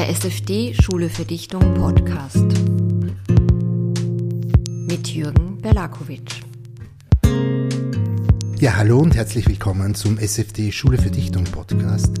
[0.00, 2.46] Der SFD Schule für Dichtung Podcast
[4.88, 6.40] mit Jürgen Berlakovic.
[8.58, 12.18] Ja, hallo und herzlich willkommen zum SFD Schule für Dichtung Podcast.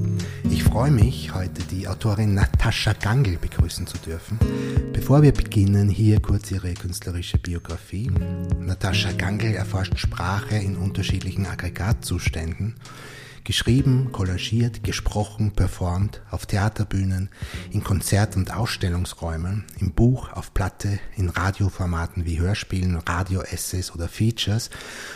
[0.50, 4.38] Ich freue mich, heute die Autorin Natascha Gangl begrüßen zu dürfen.
[4.92, 8.10] Bevor wir beginnen, hier kurz ihre künstlerische Biografie.
[8.58, 12.74] Natascha Gangl erforscht Sprache in unterschiedlichen Aggregatzuständen
[13.50, 17.30] Geschrieben, collagiert, gesprochen, performt, auf Theaterbühnen,
[17.72, 24.70] in Konzert- und Ausstellungsräumen, im Buch, auf Platte, in Radioformaten wie Hörspielen, Radio-Essays oder Features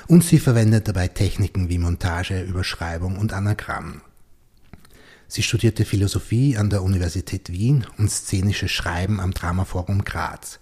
[0.09, 4.01] und sie verwendet dabei Techniken wie Montage, Überschreibung und Anagramm.
[5.29, 10.59] Sie studierte Philosophie an der Universität Wien und szenisches Schreiben am Dramaforum Graz.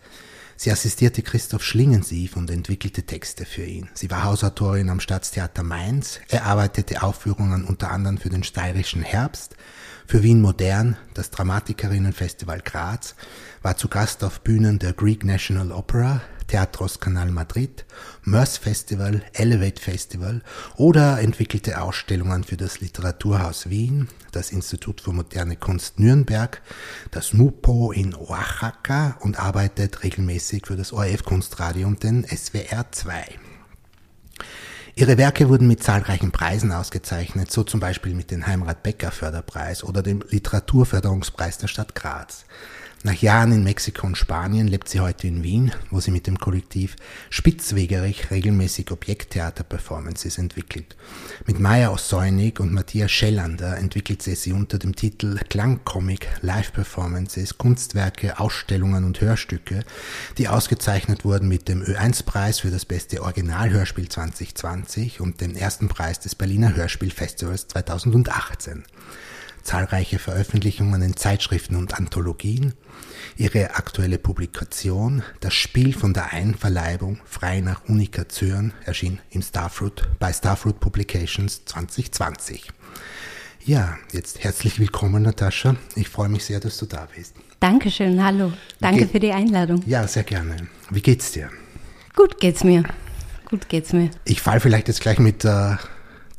[0.56, 3.88] Sie assistierte Christoph Schlingensief und entwickelte Texte für ihn.
[3.94, 9.56] Sie war Hausautorin am Staatstheater Mainz, erarbeitete Aufführungen unter anderem für den Steirischen Herbst,
[10.06, 13.14] für Wien Modern, das Dramatikerinnenfestival Graz,
[13.62, 17.84] war zu Gast auf Bühnen der Greek National Opera, Teatros Canal Madrid,
[18.22, 20.42] Mörs Festival, Elevate Festival
[20.76, 26.62] oder entwickelte Ausstellungen für das Literaturhaus Wien, das Institut für moderne Kunst Nürnberg,
[27.10, 33.38] das MUPO in Oaxaca und arbeitet regelmäßig für das ORF Kunstradio und den SWR 2.
[34.94, 39.84] Ihre Werke wurden mit zahlreichen Preisen ausgezeichnet, so zum Beispiel mit dem Heimrat Becker Förderpreis
[39.84, 42.44] oder dem Literaturförderungspreis der Stadt Graz.
[43.04, 46.38] Nach Jahren in Mexiko und Spanien lebt sie heute in Wien, wo sie mit dem
[46.38, 46.94] Kollektiv
[47.30, 50.94] Spitzwegerich regelmäßig Objekttheater-Performances entwickelt.
[51.44, 58.38] Mit Maya Ossäunig und Matthias Schellander entwickelt sie sie unter dem Titel Klangcomic, Live-Performances, Kunstwerke,
[58.38, 59.84] Ausstellungen und Hörstücke,
[60.38, 66.20] die ausgezeichnet wurden mit dem Ö1-Preis für das beste Originalhörspiel 2020 und dem ersten Preis
[66.20, 68.84] des Berliner Hörspielfestivals 2018
[69.62, 72.74] zahlreiche Veröffentlichungen in Zeitschriften und Anthologien,
[73.36, 80.08] ihre aktuelle Publikation Das Spiel von der Einverleibung frei nach Unica Zürn erschien im Starfruit
[80.18, 82.70] bei Starfruit Publications 2020.
[83.64, 85.76] Ja, jetzt herzlich willkommen, Natascha.
[85.94, 87.34] Ich freue mich sehr, dass du da bist.
[87.60, 88.52] Dankeschön, hallo.
[88.80, 89.82] Danke für die Einladung.
[89.86, 90.68] Ja, sehr gerne.
[90.90, 91.48] Wie geht's dir?
[92.16, 92.82] Gut geht's mir.
[93.48, 94.10] Gut geht's mir.
[94.24, 95.76] Ich fall vielleicht jetzt gleich mit äh,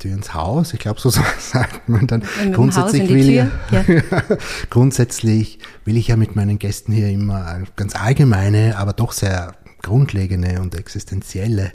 [0.04, 0.74] Tür ins Haus.
[0.74, 1.10] Ich glaube, so
[1.40, 2.24] sagt man dann.
[2.52, 3.50] Grundsätzlich will, ja.
[3.72, 3.84] Ja.
[4.70, 10.60] grundsätzlich will ich ja mit meinen Gästen hier immer ganz allgemeine, aber doch sehr grundlegende
[10.60, 11.72] und existenzielle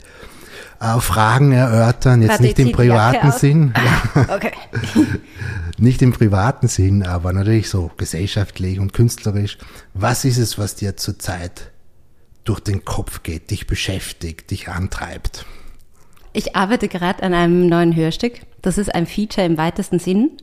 [0.79, 2.21] äh, Fragen erörtern.
[2.21, 3.73] Jetzt Warte, nicht im privaten Sinn.
[3.75, 4.35] Ja.
[4.35, 4.51] Okay.
[5.79, 9.57] nicht im privaten Sinn, aber natürlich so gesellschaftlich und künstlerisch.
[9.95, 11.71] Was ist es, was dir zurzeit
[12.43, 15.47] durch den Kopf geht, dich beschäftigt, dich antreibt?
[16.39, 18.39] Ich arbeite gerade an einem neuen Hörstück.
[18.61, 20.37] Das ist ein Feature im weitesten Sinn.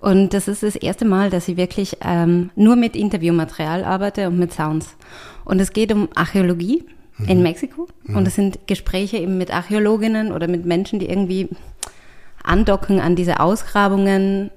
[0.00, 4.38] Und das ist das erste Mal, dass ich wirklich ähm, nur mit Interviewmaterial arbeite und
[4.38, 4.96] mit Sounds.
[5.44, 6.86] Und es geht um Archäologie
[7.18, 7.28] mhm.
[7.28, 7.88] in Mexiko.
[8.04, 8.16] Mhm.
[8.16, 11.50] Und es sind Gespräche eben mit Archäologinnen oder mit Menschen, die irgendwie
[12.42, 14.50] andocken an diese Ausgrabungen.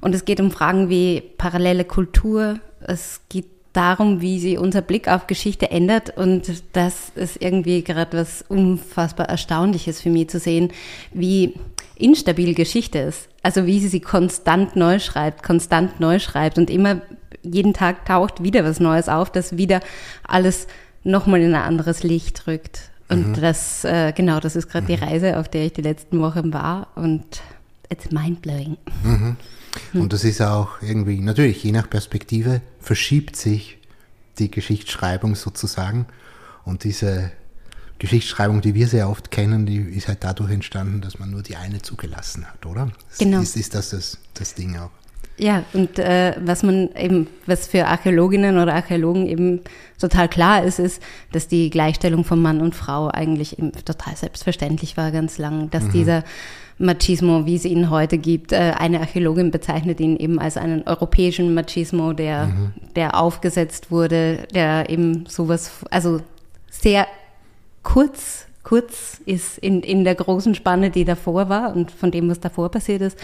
[0.00, 2.58] Und es geht um Fragen wie parallele Kultur.
[2.80, 6.16] Es geht darum, wie sie unser Blick auf Geschichte ändert.
[6.16, 10.72] Und das ist irgendwie gerade was unfassbar Erstaunliches für mich zu sehen,
[11.12, 11.54] wie
[11.96, 13.28] instabil Geschichte ist.
[13.42, 17.00] Also wie sie sie konstant neu schreibt, konstant neu schreibt und immer
[17.42, 19.80] jeden Tag taucht wieder was Neues auf, das wieder
[20.22, 20.66] alles
[21.02, 22.90] nochmal in ein anderes Licht rückt.
[23.08, 23.40] Und mhm.
[23.40, 24.96] das, äh, genau, das ist gerade mhm.
[24.96, 27.42] die Reise, auf der ich die letzten Wochen war und
[27.90, 28.76] it's mind-blowing.
[29.02, 29.36] Mhm.
[29.94, 33.78] Und das ist auch irgendwie, natürlich, je nach Perspektive verschiebt sich
[34.38, 36.06] die Geschichtsschreibung sozusagen.
[36.64, 37.32] Und diese
[37.98, 41.56] Geschichtsschreibung, die wir sehr oft kennen, die ist halt dadurch entstanden, dass man nur die
[41.56, 42.90] eine zugelassen hat, oder?
[43.18, 43.40] Genau.
[43.40, 44.90] Ist, ist das, das das Ding auch?
[45.38, 49.60] Ja, und äh, was man eben, was für Archäologinnen oder Archäologen eben
[49.98, 51.02] total klar ist, ist,
[51.32, 55.84] dass die Gleichstellung von Mann und Frau eigentlich eben total selbstverständlich war ganz lang, dass
[55.84, 55.92] mhm.
[55.92, 56.24] dieser
[56.82, 58.52] Machismo, wie es ihn heute gibt.
[58.52, 62.72] Äh, eine Archäologin bezeichnet ihn eben als einen europäischen Machismo, der, mhm.
[62.96, 66.20] der aufgesetzt wurde, der eben sowas, also
[66.70, 67.06] sehr
[67.82, 72.40] kurz, kurz ist in, in der großen Spanne, die davor war und von dem, was
[72.40, 73.18] davor passiert ist.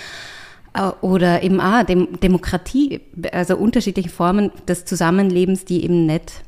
[0.75, 3.01] Äh, oder eben auch Dem Demokratie,
[3.33, 6.45] also unterschiedliche Formen des Zusammenlebens, die eben nicht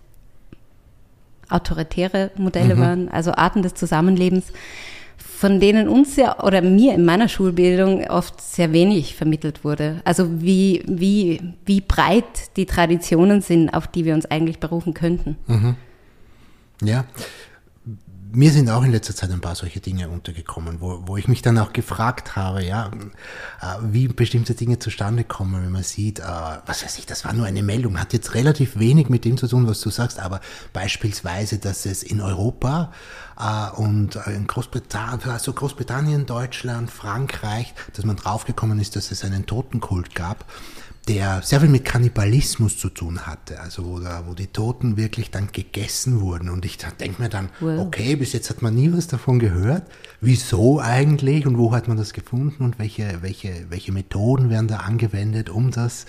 [1.49, 2.81] autoritäre Modelle mhm.
[2.81, 4.53] waren, also Arten des Zusammenlebens,
[5.41, 10.03] von denen uns ja oder mir in meiner Schulbildung oft sehr wenig vermittelt wurde.
[10.05, 15.39] Also wie, wie, wie breit die Traditionen sind, auf die wir uns eigentlich berufen könnten.
[15.47, 15.77] Mhm.
[16.83, 17.07] Ja.
[18.33, 21.43] Mir sind auch in letzter Zeit ein paar solche Dinge untergekommen, wo, wo ich mich
[21.43, 22.91] dann auch gefragt habe, ja,
[23.61, 26.23] äh, wie bestimmte Dinge zustande kommen, wenn man sieht, äh,
[26.67, 29.49] was weiß ich, das war nur eine Meldung, hat jetzt relativ wenig mit dem zu
[29.49, 30.41] tun, was du sagst, aber
[30.73, 32.93] beispielsweise, dass es in Europa
[33.39, 39.47] äh, und in Großbritannien, also Großbritannien, Deutschland, Frankreich, dass man draufgekommen ist, dass es einen
[39.47, 40.45] Totenkult gab
[41.09, 45.31] der sehr viel mit Kannibalismus zu tun hatte, also wo, da, wo die Toten wirklich
[45.31, 46.51] dann gegessen wurden.
[46.51, 47.81] Und ich denke mir dann, wow.
[47.81, 49.85] okay, bis jetzt hat man nie was davon gehört.
[50.21, 54.79] Wieso eigentlich und wo hat man das gefunden und welche, welche, welche Methoden werden da
[54.79, 56.05] angewendet, um das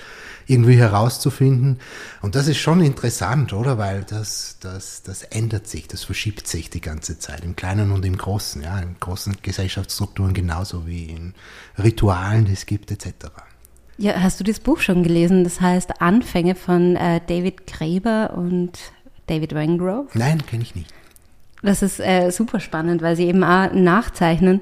[0.45, 1.79] irgendwie herauszufinden?
[2.21, 3.77] Und das ist schon interessant, oder?
[3.77, 8.05] Weil das, das, das ändert sich, das verschiebt sich die ganze Zeit, im Kleinen und
[8.05, 11.33] im Großen, ja, in großen Gesellschaftsstrukturen genauso wie in
[11.81, 13.31] Ritualen, die es gibt, etc.
[14.01, 15.43] Ja, hast du das Buch schon gelesen?
[15.43, 18.71] Das heißt Anfänge von äh, David Graeber und
[19.27, 20.07] David Wengrove?
[20.15, 20.91] Nein, kenne ich nicht.
[21.61, 24.61] Das ist äh, super spannend, weil sie eben auch nachzeichnen.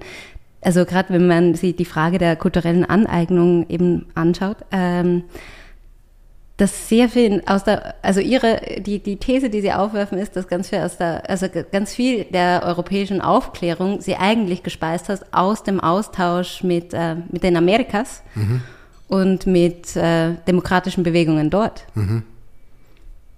[0.59, 5.24] Also gerade wenn man sich die Frage der kulturellen Aneignung eben anschaut, ähm,
[6.57, 10.50] dass sehr viel aus der, also ihre, die, die These, die sie aufwerfen, ist, dass
[10.50, 15.63] ganz viel aus der, also ganz viel der europäischen Aufklärung sie eigentlich gespeist hat aus
[15.63, 18.21] dem Austausch mit, äh, mit den Amerikas.
[18.36, 18.63] Mhm
[19.09, 21.85] und mit äh, demokratischen Bewegungen dort.
[21.95, 22.23] Mhm.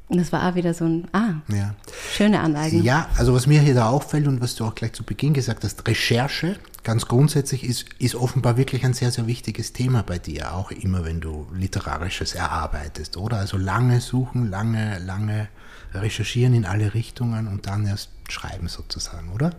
[0.09, 1.73] Und das war auch wieder so ein, ah, ja.
[2.11, 2.83] schöne Anleitung.
[2.83, 5.63] Ja, also was mir hier da auffällt und was du auch gleich zu Beginn gesagt
[5.63, 10.53] hast, Recherche, ganz grundsätzlich ist, ist offenbar wirklich ein sehr, sehr wichtiges Thema bei dir,
[10.53, 13.37] auch immer wenn du Literarisches erarbeitest, oder?
[13.37, 15.47] Also lange suchen, lange, lange
[15.93, 19.51] recherchieren in alle Richtungen und dann erst schreiben sozusagen, oder?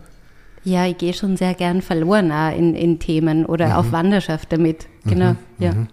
[0.63, 3.73] Ja, ich gehe schon sehr gern verloren in, in Themen oder mhm.
[3.73, 4.87] auf Wanderschaft damit.
[5.03, 5.73] Genau, mhm, ja.
[5.73, 5.87] Mhm.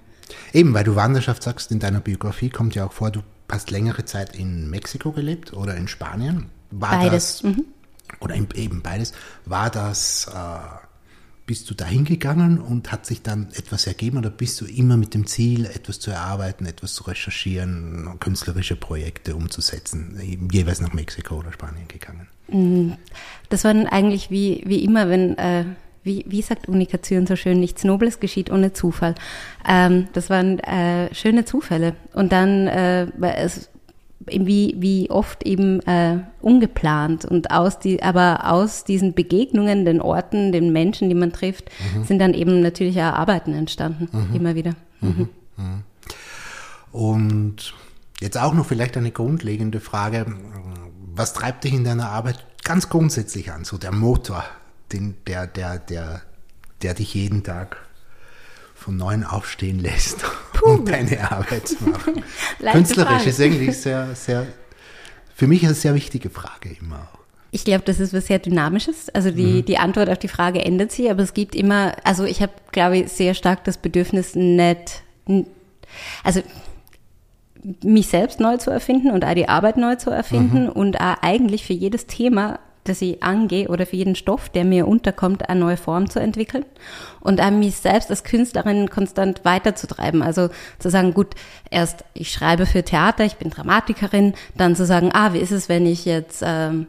[0.52, 4.04] Eben, weil du Wanderschaft sagst, in deiner Biografie kommt ja auch vor, du hast längere
[4.04, 6.46] Zeit in Mexiko gelebt oder in Spanien.
[6.70, 7.40] War beides.
[7.40, 7.64] Das, mhm.
[8.20, 9.12] Oder eben beides.
[9.44, 10.86] War das, äh,
[11.46, 15.14] bist du da hingegangen und hat sich dann etwas ergeben oder bist du immer mit
[15.14, 20.20] dem Ziel, etwas zu erarbeiten, etwas zu recherchieren, künstlerische Projekte umzusetzen,
[20.52, 22.28] jeweils nach Mexiko oder Spanien gegangen?
[22.46, 22.96] Mhm.
[23.48, 25.64] Das war eigentlich wie, wie immer, wenn äh,
[26.02, 29.14] wie, wie sagt Unikation so schön, nichts Nobles geschieht ohne Zufall.
[29.68, 31.94] Ähm, das waren äh, schöne Zufälle.
[32.14, 33.68] Und dann äh, es,
[34.26, 40.52] wie, wie oft eben äh, ungeplant und aus die, aber aus diesen Begegnungen, den Orten,
[40.52, 42.04] den Menschen, die man trifft, mhm.
[42.04, 44.34] sind dann eben natürlich auch Arbeiten entstanden, mhm.
[44.34, 44.74] immer wieder.
[45.00, 45.28] Mhm.
[45.56, 45.82] mhm.
[46.92, 47.74] Und
[48.20, 50.26] jetzt auch noch vielleicht eine grundlegende Frage.
[51.14, 54.44] Was treibt dich in deiner Arbeit ganz grundsätzlich an, so der Motor
[54.92, 56.22] den, der, der, der,
[56.82, 57.76] der dich jeden Tag
[58.74, 60.24] von neuem aufstehen lässt,
[60.62, 62.24] um deine Arbeit zu machen.
[62.72, 64.46] Künstlerisch ist eigentlich sehr, sehr,
[65.34, 67.20] für mich eine sehr wichtige Frage immer auch.
[67.52, 69.08] Ich glaube, das ist was sehr Dynamisches.
[69.10, 69.64] Also die, mhm.
[69.64, 72.98] die Antwort auf die Frage ändert sich, aber es gibt immer, also ich habe, glaube
[72.98, 75.02] ich, sehr stark das Bedürfnis, nicht,
[76.22, 76.42] also
[77.82, 80.70] mich selbst neu zu erfinden und auch die Arbeit neu zu erfinden mhm.
[80.70, 82.60] und auch eigentlich für jedes Thema
[82.90, 86.64] das ich angehe oder für jeden Stoff, der mir unterkommt, eine neue Form zu entwickeln
[87.20, 90.22] und an mich selbst als Künstlerin konstant weiterzutreiben.
[90.22, 90.48] Also
[90.78, 91.34] zu sagen, gut,
[91.70, 95.68] erst ich schreibe für Theater, ich bin Dramatikerin, dann zu sagen, ah, wie ist es,
[95.68, 96.86] wenn ich jetzt ähm,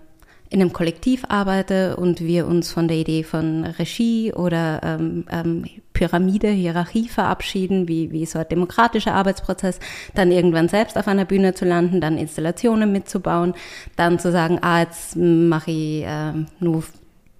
[0.52, 5.64] in einem Kollektiv arbeite und wir uns von der Idee von Regie oder ähm, ähm,
[5.94, 9.80] Pyramide, Hierarchie verabschieden, wie, wie so ein demokratischer Arbeitsprozess,
[10.14, 13.54] dann irgendwann selbst auf einer Bühne zu landen, dann Installationen mitzubauen,
[13.96, 16.84] dann zu sagen, ah, jetzt mache ich ähm, nur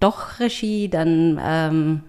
[0.00, 2.00] doch Regie, dann ähm,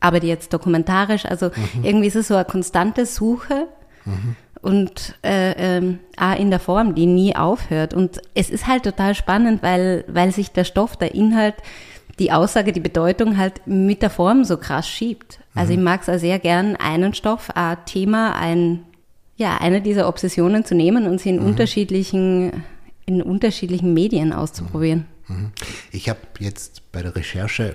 [0.00, 1.24] arbeite ich jetzt dokumentarisch.
[1.24, 1.84] Also mhm.
[1.84, 3.68] irgendwie ist es so eine konstante Suche.
[4.04, 7.94] Mhm und äh, ähm, auch in der Form, die nie aufhört.
[7.94, 11.56] Und es ist halt total spannend, weil, weil sich der Stoff, der Inhalt,
[12.20, 15.40] die Aussage, die Bedeutung halt mit der Form so krass schiebt.
[15.54, 15.78] Also mhm.
[15.78, 18.84] ich mag es auch sehr gern, einen Stoff, ein Thema, ein,
[19.36, 21.46] ja, eine dieser Obsessionen zu nehmen und sie in mhm.
[21.46, 22.62] unterschiedlichen,
[23.04, 25.06] in unterschiedlichen Medien auszuprobieren.
[25.26, 25.36] Mhm.
[25.36, 25.52] mhm.
[25.90, 27.74] Ich habe jetzt bei der Recherche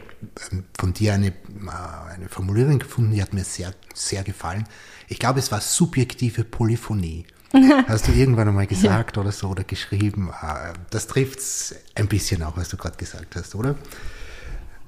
[0.51, 4.65] ähm, von dir eine, äh, eine Formulierung gefunden, die hat mir sehr, sehr gefallen
[5.07, 7.25] ich glaube, es war subjektive Polyphonie.
[7.87, 9.21] Hast du irgendwann einmal gesagt ja.
[9.21, 10.29] oder so oder geschrieben?
[10.31, 13.75] Ah, das trifft es ein bisschen auch, was du gerade gesagt hast, oder?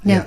[0.03, 0.15] Ja.
[0.15, 0.25] ja.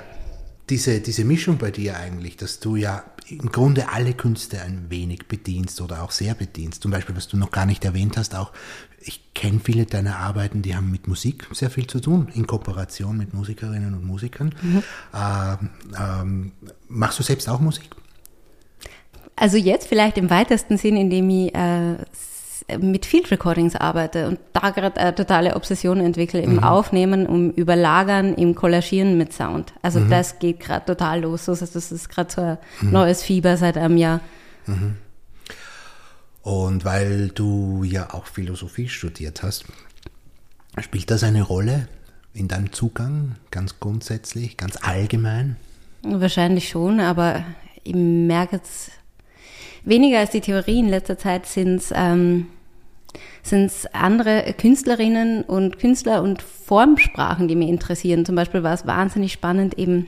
[0.69, 5.27] Diese, diese Mischung bei dir eigentlich, dass du ja im Grunde alle Künste ein wenig
[5.27, 6.81] bedienst oder auch sehr bedienst.
[6.81, 8.51] Zum Beispiel, was du noch gar nicht erwähnt hast, auch
[8.99, 13.17] ich kenne viele deiner Arbeiten, die haben mit Musik sehr viel zu tun, in Kooperation
[13.17, 14.55] mit Musikerinnen und Musikern.
[14.61, 14.83] Mhm.
[15.13, 15.69] Ähm,
[15.99, 16.51] ähm,
[16.87, 17.89] machst du selbst auch Musik?
[19.35, 21.95] Also jetzt vielleicht im weitesten Sinn, indem ich äh,
[22.77, 26.63] mit Field Recordings arbeite und da gerade eine totale Obsession entwickle im mhm.
[26.63, 29.73] Aufnehmen, um Überlagern, im Kollagieren mit Sound.
[29.81, 30.09] Also mhm.
[30.09, 31.45] das geht gerade total los.
[31.45, 32.91] Das ist gerade so ein mhm.
[32.91, 34.21] neues Fieber seit einem Jahr.
[34.65, 34.97] Mhm.
[36.41, 39.65] Und weil du ja auch Philosophie studiert hast,
[40.79, 41.87] spielt das eine Rolle
[42.33, 45.55] in deinem Zugang, ganz grundsätzlich, ganz allgemein?
[46.01, 47.45] Wahrscheinlich schon, aber
[47.83, 48.91] ich merke jetzt
[49.85, 52.47] weniger als die Theorie in letzter Zeit sind es ähm,
[53.43, 58.25] sind's andere Künstlerinnen und Künstler und Formsprachen, die mich interessieren.
[58.25, 60.07] Zum Beispiel war es wahnsinnig spannend, eben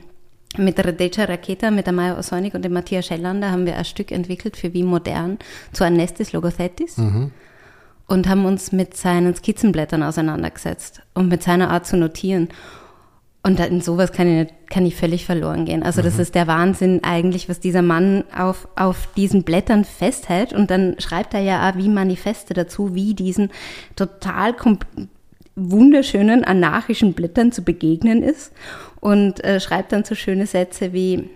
[0.56, 3.84] mit der Radeja Raketa, mit der Maya Osonik und dem Matthias Schellander haben wir ein
[3.84, 5.38] Stück entwickelt für Wien Modern
[5.72, 7.30] zu Anestis Logothetis mhm.
[8.06, 12.48] und haben uns mit seinen Skizzenblättern auseinandergesetzt und mit seiner Art zu notieren.
[13.46, 15.84] Und in sowas kann ich, kann ich völlig verloren gehen.
[15.84, 16.06] Also mhm.
[16.06, 20.52] das ist der Wahnsinn eigentlich, was dieser Mann auf, auf diesen Blättern festhält.
[20.52, 23.52] Und dann schreibt er ja auch wie Manifeste dazu, wie diesen
[23.94, 24.56] total
[25.54, 28.50] wunderschönen anarchischen Blättern zu begegnen ist.
[28.98, 31.30] Und äh, schreibt dann so schöne Sätze wie,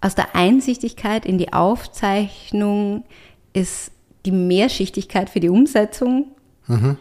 [0.00, 3.04] aus der Einsichtigkeit in die Aufzeichnung
[3.52, 3.92] ist
[4.24, 6.28] die Mehrschichtigkeit für die Umsetzung.
[6.68, 6.96] Mhm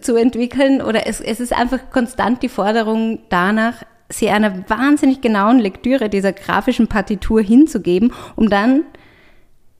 [0.00, 5.58] zu entwickeln oder es, es ist einfach konstant die Forderung danach, sie einer wahnsinnig genauen
[5.58, 8.84] Lektüre dieser grafischen Partitur hinzugeben, um dann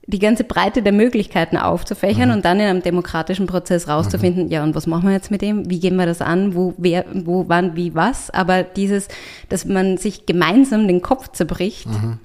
[0.07, 2.35] die ganze Breite der Möglichkeiten aufzufächern mhm.
[2.35, 4.51] und dann in einem demokratischen Prozess rauszufinden, mhm.
[4.51, 5.67] ja, und was machen wir jetzt mit dem?
[5.69, 6.53] Wie gehen wir das an?
[6.53, 8.29] Wo, wer, wo, wann, wie, was?
[8.29, 9.07] Aber dieses,
[9.49, 12.19] dass man sich gemeinsam den Kopf zerbricht, mhm.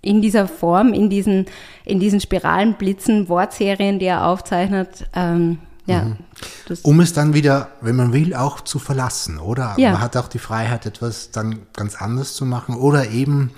[0.00, 1.44] in dieser Form, in diesen,
[1.84, 6.04] in diesen Spiralen, Blitzen, Wortserien, die er aufzeichnet, ähm, ja.
[6.04, 6.16] Mhm.
[6.82, 9.74] Um es dann wieder, wenn man will, auch zu verlassen, oder?
[9.78, 9.92] Ja.
[9.92, 13.52] Man hat auch die Freiheit, etwas dann ganz anders zu machen oder eben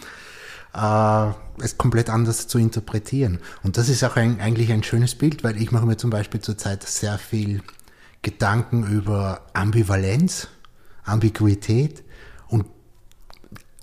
[0.75, 1.31] äh,
[1.61, 3.41] es komplett anders zu interpretieren.
[3.63, 6.41] Und das ist auch ein, eigentlich ein schönes Bild, weil ich mache mir zum Beispiel
[6.41, 7.63] zurzeit sehr viel
[8.23, 10.49] Gedanken über Ambivalenz,
[11.05, 12.05] Ambiguität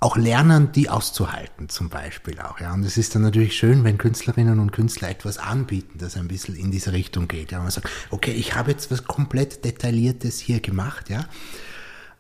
[0.05, 2.59] auch lernen, die auszuhalten, zum Beispiel auch.
[2.59, 2.75] Ja.
[2.75, 6.55] Und es ist dann natürlich schön, wenn Künstlerinnen und Künstler etwas anbieten, das ein bisschen
[6.55, 7.51] in diese Richtung geht.
[7.51, 7.57] Ja.
[7.57, 11.25] Und man sagt, okay, ich habe jetzt was komplett Detailliertes hier gemacht, ja.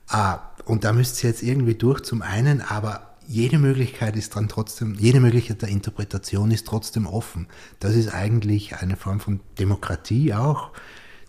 [0.07, 4.49] Ah, und da müsst ihr jetzt irgendwie durch zum einen, aber jede Möglichkeit ist dann
[4.49, 7.47] trotzdem, jede Möglichkeit der Interpretation ist trotzdem offen.
[7.79, 10.71] Das ist eigentlich eine Form von Demokratie auch,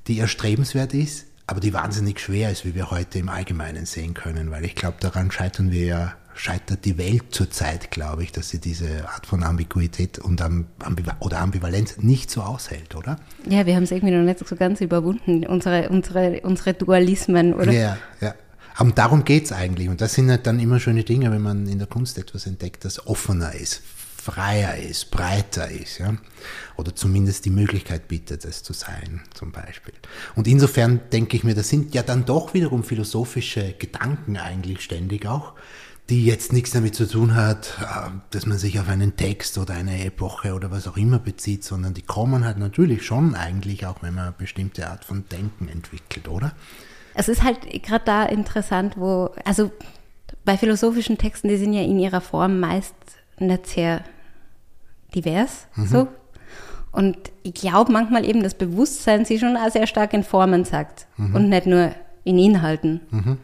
[0.06, 4.50] die erstrebenswert ist, aber die wahnsinnig schwer ist, wie wir heute im Allgemeinen sehen können,
[4.50, 8.61] weil ich glaube, daran scheitern wir ja scheitert die Welt zurzeit, glaube ich, dass sie
[8.61, 10.43] diese Art von Ambiguität und
[11.21, 13.16] oder Ambivalenz nicht so aushält, oder?
[13.49, 17.73] Ja, wir haben es irgendwie noch nicht so ganz überwunden, unsere, unsere, unsere Dualismen, oder?
[17.73, 18.35] Ja, ja.
[18.76, 19.88] Aber darum geht es eigentlich.
[19.88, 22.85] Und das sind halt dann immer schöne Dinge, wenn man in der Kunst etwas entdeckt,
[22.85, 23.81] das offener ist,
[24.23, 26.14] freier ist, breiter ist, ja.
[26.76, 29.95] Oder zumindest die Möglichkeit bietet, es zu sein, zum Beispiel.
[30.35, 35.25] Und insofern denke ich mir, das sind ja dann doch wiederum philosophische Gedanken eigentlich ständig
[35.26, 35.55] auch,
[36.08, 39.75] die jetzt nichts damit zu tun hat, äh, dass man sich auf einen Text oder
[39.75, 44.02] eine Epoche oder was auch immer bezieht, sondern die kommen halt natürlich schon eigentlich auch,
[44.02, 46.52] wenn man eine bestimmte Art von Denken entwickelt, oder?
[47.14, 49.70] Es ist halt gerade da interessant, wo, also
[50.44, 52.94] bei philosophischen Texten, die sind ja in ihrer Form meist
[53.38, 54.04] nicht sehr
[55.14, 55.86] divers, mhm.
[55.86, 56.08] so.
[56.92, 61.06] Und ich glaube manchmal eben, das Bewusstsein sie schon auch sehr stark in Formen sagt
[61.16, 61.34] mhm.
[61.34, 61.92] und nicht nur
[62.25, 63.00] in Inhalten.
[63.10, 63.38] Mhm.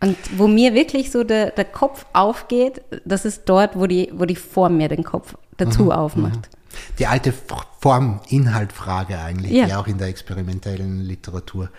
[0.00, 4.26] Und wo mir wirklich so der, der Kopf aufgeht, das ist dort, wo die, wo
[4.26, 6.36] die Form mir den Kopf dazu mhm, aufmacht.
[6.36, 6.58] Mhm.
[6.98, 7.32] Die alte
[7.80, 9.66] Form-Inhalt-Frage eigentlich, ja.
[9.66, 11.70] die auch in der experimentellen Literatur,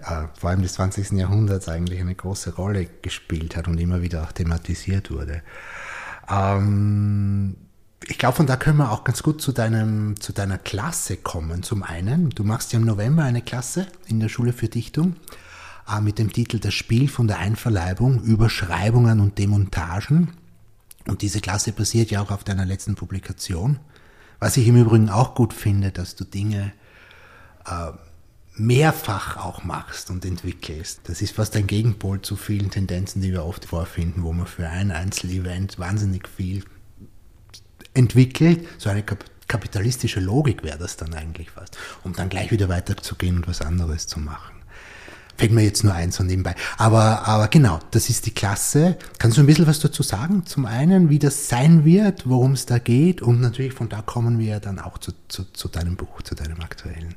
[0.00, 1.12] äh, vor allem des 20.
[1.12, 5.42] Jahrhunderts, eigentlich eine große Rolle gespielt hat und immer wieder auch thematisiert wurde.
[6.28, 7.56] Ähm,
[8.08, 11.62] ich glaube, von da können wir auch ganz gut zu, deinem, zu deiner Klasse kommen.
[11.62, 15.14] Zum einen, du machst ja im November eine Klasse in der Schule für Dichtung
[16.00, 20.32] mit dem Titel Das Spiel von der Einverleibung, Überschreibungen und Demontagen.
[21.08, 23.80] Und diese Klasse basiert ja auch auf deiner letzten Publikation.
[24.38, 26.72] Was ich im Übrigen auch gut finde, dass du Dinge
[27.66, 27.92] äh,
[28.54, 31.00] mehrfach auch machst und entwickelst.
[31.04, 34.68] Das ist fast ein Gegenpol zu vielen Tendenzen, die wir oft vorfinden, wo man für
[34.68, 36.64] ein Einzelevent wahnsinnig viel
[37.94, 38.66] entwickelt.
[38.78, 39.04] So eine
[39.48, 44.06] kapitalistische Logik wäre das dann eigentlich fast, um dann gleich wieder weiterzugehen und was anderes
[44.06, 44.59] zu machen.
[45.40, 46.54] Fällt mir jetzt nur eins so nebenbei.
[46.76, 48.98] Aber, aber genau, das ist die Klasse.
[49.18, 50.44] Kannst du ein bisschen was dazu sagen?
[50.44, 54.38] Zum einen, wie das sein wird, worum es da geht und natürlich von da kommen
[54.38, 57.14] wir dann auch zu, zu, zu deinem Buch, zu deinem aktuellen.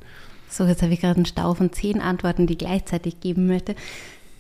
[0.50, 3.76] So, jetzt habe ich gerade einen Stau von zehn Antworten, die ich gleichzeitig geben möchte.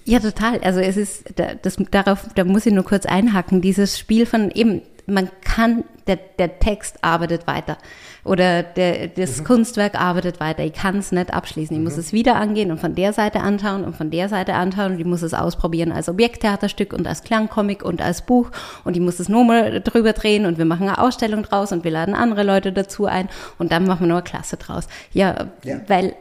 [0.05, 0.61] Ja, total.
[0.61, 4.81] Also es ist, das, darauf, da muss ich nur kurz einhaken, dieses Spiel von eben,
[5.07, 7.77] man kann, der, der Text arbeitet weiter
[8.25, 9.43] oder der, das mhm.
[9.43, 10.63] Kunstwerk arbeitet weiter.
[10.63, 11.75] Ich kann es nicht abschließen.
[11.75, 11.83] Ich mhm.
[11.83, 14.99] muss es wieder angehen und von der Seite anschauen und von der Seite anschauen und
[14.99, 18.49] ich muss es ausprobieren als Objekttheaterstück und als Klangcomic und als Buch
[18.83, 21.91] und ich muss es nochmal drüber drehen und wir machen eine Ausstellung draus und wir
[21.91, 24.87] laden andere Leute dazu ein und dann machen wir noch eine Klasse draus.
[25.11, 25.81] Ja, ja.
[25.87, 26.15] weil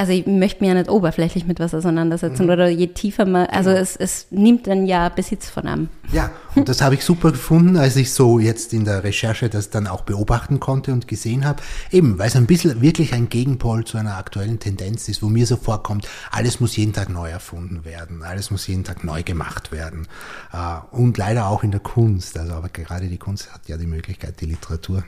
[0.00, 2.52] also ich möchte mich ja nicht oberflächlich mit was auseinandersetzen mhm.
[2.52, 3.82] oder je tiefer man, also genau.
[3.82, 5.88] es, es nimmt dann ja Besitz von einem.
[6.10, 9.68] Ja, und das habe ich super gefunden, als ich so jetzt in der Recherche das
[9.68, 11.62] dann auch beobachten konnte und gesehen habe.
[11.90, 15.46] Eben, weil es ein bisschen wirklich ein Gegenpol zu einer aktuellen Tendenz ist, wo mir
[15.46, 19.70] so vorkommt, alles muss jeden Tag neu erfunden werden, alles muss jeden Tag neu gemacht
[19.70, 20.08] werden.
[20.54, 23.86] Äh, und leider auch in der Kunst, also aber gerade die Kunst hat ja die
[23.86, 25.04] Möglichkeit, die Literatur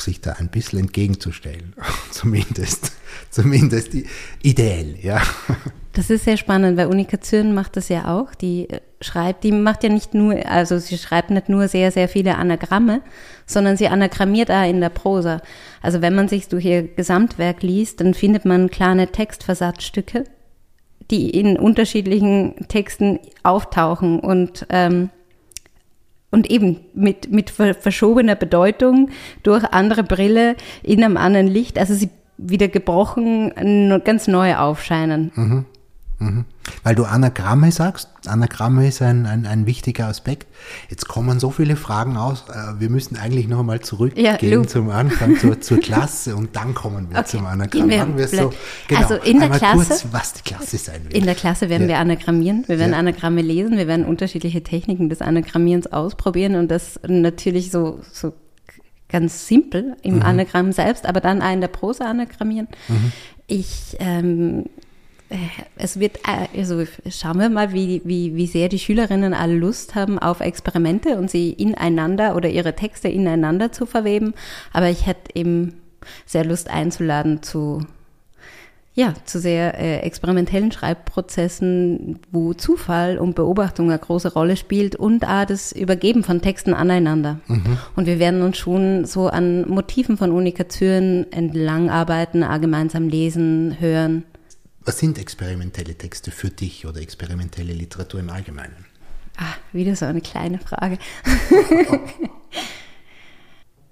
[0.00, 1.74] sich da ein bisschen entgegenzustellen.
[2.10, 2.92] zumindest,
[3.30, 3.90] zumindest
[4.42, 5.22] ideell, ja.
[5.92, 8.34] Das ist sehr spannend, weil Unika Zürn macht das ja auch.
[8.34, 12.08] Die äh, schreibt, die macht ja nicht nur, also sie schreibt nicht nur sehr, sehr
[12.08, 13.02] viele Anagramme,
[13.46, 15.40] sondern sie anagrammiert auch in der Prosa.
[15.82, 20.24] Also wenn man sich durch ihr Gesamtwerk liest, dann findet man kleine Textversatzstücke,
[21.10, 25.10] die in unterschiedlichen Texten auftauchen und ähm,
[26.30, 29.10] und eben mit, mit verschobener Bedeutung
[29.42, 33.52] durch andere Brille in einem anderen Licht, also sie wieder gebrochen,
[34.04, 35.32] ganz neu aufscheinen.
[35.34, 35.64] Mhm.
[36.18, 36.44] Mhm.
[36.82, 40.46] Weil du Anagramme sagst, Anagramme ist ein, ein, ein, wichtiger Aspekt.
[40.88, 42.44] Jetzt kommen so viele Fragen aus.
[42.48, 46.74] Äh, wir müssen eigentlich noch einmal zurückgehen ja, zum Anfang, zur, zur, Klasse und dann
[46.74, 47.28] kommen wir okay.
[47.28, 47.88] zum Anagramm.
[47.88, 48.52] Wir, wir so,
[48.88, 51.14] genau, also in der Klasse, kurz, was die Klasse sein wird.
[51.14, 51.88] In der Klasse werden ja.
[51.88, 52.98] wir anagrammieren, wir werden ja.
[52.98, 58.32] Anagramme lesen, wir werden unterschiedliche Techniken des Anagrammierens ausprobieren und das natürlich so, so
[59.08, 60.22] ganz simpel im mhm.
[60.22, 62.68] Anagramm selbst, aber dann auch in der Prosa anagrammieren.
[62.88, 63.12] Mhm.
[63.46, 64.68] Ich ähm, äh,
[65.76, 69.94] es wird, äh, also schauen wir mal, wie, wie, wie sehr die Schülerinnen alle Lust
[69.94, 74.34] haben auf Experimente und sie ineinander oder ihre Texte ineinander zu verweben.
[74.72, 75.74] Aber ich hätte eben
[76.26, 77.80] sehr Lust einzuladen zu,
[78.94, 85.24] ja, zu sehr äh, experimentellen Schreibprozessen, wo Zufall und Beobachtung eine große Rolle spielt und
[85.24, 87.38] auch das Übergeben von Texten aneinander.
[87.46, 87.78] Mhm.
[87.94, 93.76] Und wir werden uns schon so an Motiven von Unikationen entlang arbeiten, auch gemeinsam lesen,
[93.78, 94.24] hören.
[94.84, 98.86] Was sind experimentelle Texte für dich oder experimentelle Literatur im Allgemeinen?
[99.36, 100.98] Ah, wieder so eine kleine Frage.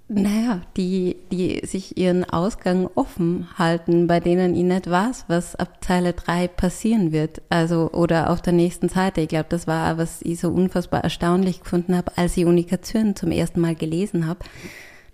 [0.07, 5.83] naja, die, die sich ihren Ausgang offen halten, bei denen ich nicht weiß, was ab
[5.83, 7.41] Zeile 3 passieren wird.
[7.49, 9.21] Also, oder auf der nächsten Seite.
[9.21, 13.31] Ich glaube, das war, was ich so unfassbar erstaunlich gefunden habe, als ich Unikation zum
[13.31, 14.43] ersten Mal gelesen habe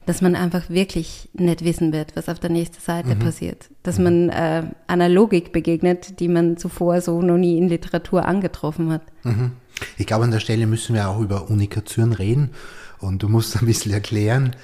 [0.06, 3.20] dass man einfach wirklich nicht wissen wird, was auf der nächsten Seite mhm.
[3.20, 3.70] passiert.
[3.86, 8.92] Dass man äh, einer Logik begegnet, die man zuvor so noch nie in Literatur angetroffen
[8.92, 9.04] hat.
[9.24, 9.52] Mhm.
[9.98, 12.52] Ich glaube, an der Stelle müssen wir auch über Unikation reden.
[13.00, 14.56] Und du musst ein bisschen erklären,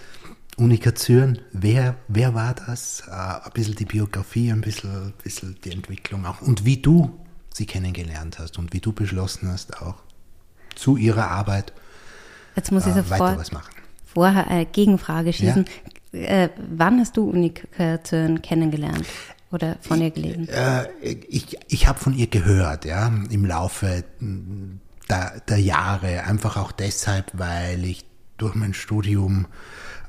[0.58, 3.04] Unikation, wer, wer war das?
[3.08, 6.42] Äh, ein bisschen die Biografie, ein bisschen, ein bisschen die Entwicklung auch.
[6.42, 7.12] Und wie du
[7.54, 9.96] sie kennengelernt hast und wie du beschlossen hast, auch
[10.76, 11.74] zu ihrer Arbeit
[12.56, 13.72] Jetzt muss ich äh, weiter was machen
[14.14, 15.66] vorher eine Gegenfrage schießen.
[15.66, 15.91] Ja.
[16.12, 19.06] Äh, wann hast du Unika Zürn kennengelernt
[19.52, 20.50] oder von ihr gelesen?
[20.50, 20.88] Äh,
[21.30, 24.04] ich ich habe von ihr gehört, ja, im Laufe
[25.10, 26.24] der, der Jahre.
[26.24, 28.06] Einfach auch deshalb, weil ich
[28.38, 29.46] durch mein Studium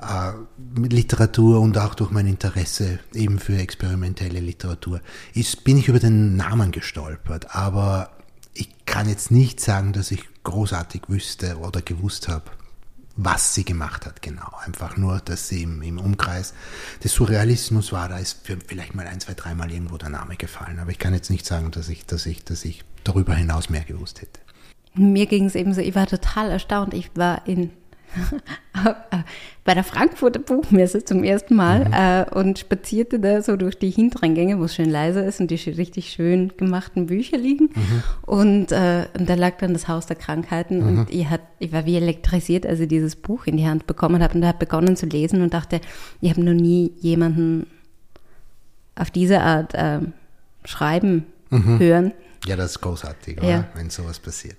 [0.00, 0.32] äh,
[0.74, 5.00] mit Literatur und auch durch mein Interesse eben für experimentelle Literatur
[5.34, 7.54] ist, bin ich über den Namen gestolpert.
[7.54, 8.10] Aber
[8.54, 12.44] ich kann jetzt nicht sagen, dass ich großartig wüsste oder gewusst habe,
[13.16, 14.50] was sie gemacht hat, genau.
[14.64, 16.54] Einfach nur, dass sie im, im Umkreis
[17.04, 20.78] des Surrealismus war, da ist vielleicht mal ein, zwei, dreimal irgendwo der Name gefallen.
[20.78, 23.84] Aber ich kann jetzt nicht sagen, dass ich, dass ich, dass ich darüber hinaus mehr
[23.84, 24.40] gewusst hätte.
[24.94, 26.94] Mir ging es eben so, ich war total erstaunt.
[26.94, 27.70] Ich war in
[29.64, 31.92] bei der Frankfurter Buchmesse zum ersten Mal mhm.
[31.92, 35.50] äh, und spazierte da so durch die hinteren Gänge, wo es schön leise ist und
[35.50, 37.70] die richtig schön gemachten Bücher liegen.
[37.74, 38.02] Mhm.
[38.22, 40.98] Und, äh, und da lag dann das Haus der Krankheiten mhm.
[40.98, 44.22] und ich, hat, ich war wie elektrisiert, als ich dieses Buch in die Hand bekommen
[44.22, 45.80] habe und habe begonnen zu lesen und dachte,
[46.20, 47.66] ich habe noch nie jemanden
[48.94, 50.00] auf diese Art äh,
[50.64, 51.78] schreiben mhm.
[51.78, 52.12] hören.
[52.46, 53.68] Ja, das ist großartig, ja.
[53.74, 54.56] wenn sowas passiert.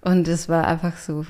[0.00, 1.26] Und es war einfach so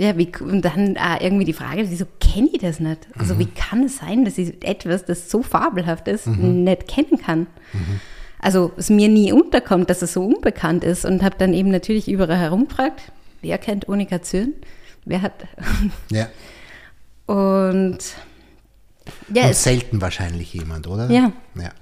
[0.00, 3.06] ja, wie, und dann äh, irgendwie die Frage, wieso kenne ich das nicht?
[3.18, 3.40] Also mhm.
[3.40, 6.64] wie kann es sein, dass ich etwas, das so fabelhaft ist, mhm.
[6.64, 7.40] nicht kennen kann?
[7.74, 8.00] Mhm.
[8.38, 12.08] Also es mir nie unterkommt, dass es so unbekannt ist und habe dann eben natürlich
[12.08, 14.54] überall herumgefragt, wer kennt Unika Zürn?
[15.04, 15.34] Wer hat...
[16.10, 16.28] ja.
[17.26, 17.98] Und...
[19.34, 21.10] Ja, und selten wahrscheinlich jemand, oder?
[21.10, 21.30] Ja.
[21.56, 21.72] Ja.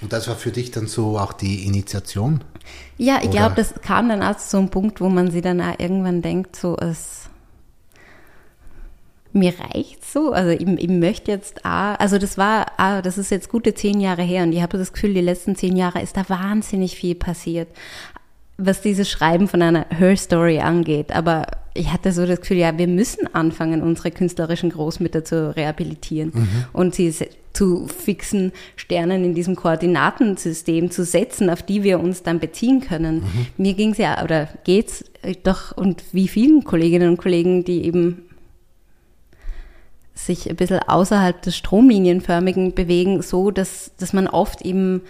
[0.00, 2.44] Und das war für dich dann so auch die Initiation
[2.98, 5.60] Ja, ich glaube, das kam dann auch zu so einem Punkt, wo man sich dann
[5.60, 7.30] auch irgendwann denkt, so es
[9.32, 13.30] mir reicht so, also ich, ich möchte jetzt auch, also das war, ah, das ist
[13.30, 16.16] jetzt gute zehn Jahre her und ich habe das Gefühl, die letzten zehn Jahre ist
[16.16, 17.68] da wahnsinnig viel passiert,
[18.58, 21.12] was dieses Schreiben von einer Her Story angeht.
[21.12, 26.32] Aber ich hatte so das Gefühl, ja, wir müssen anfangen, unsere künstlerischen Großmütter zu rehabilitieren
[26.34, 26.64] mhm.
[26.72, 27.14] und sie
[27.52, 33.16] zu fixen Sternen in diesem Koordinatensystem zu setzen, auf die wir uns dann beziehen können.
[33.16, 33.46] Mhm.
[33.56, 35.04] Mir ging es ja, oder geht's
[35.42, 38.26] doch, und wie vielen Kolleginnen und Kollegen, die eben
[40.14, 45.02] sich ein bisschen außerhalb des Stromlinienförmigen bewegen, so dass, dass man oft eben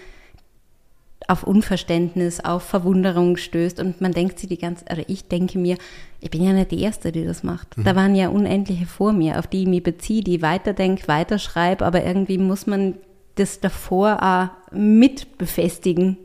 [1.30, 5.76] auf Unverständnis, auf Verwunderung stößt und man denkt sich die ganze, oder ich denke mir,
[6.20, 7.78] ich bin ja nicht die Erste, die das macht.
[7.78, 7.84] Mhm.
[7.84, 12.04] Da waren ja unendliche vor mir, auf die ich mich beziehe, die weiterdenke, weiterschreibe, aber
[12.04, 12.94] irgendwie muss man
[13.36, 16.18] das davor auch mit befestigen.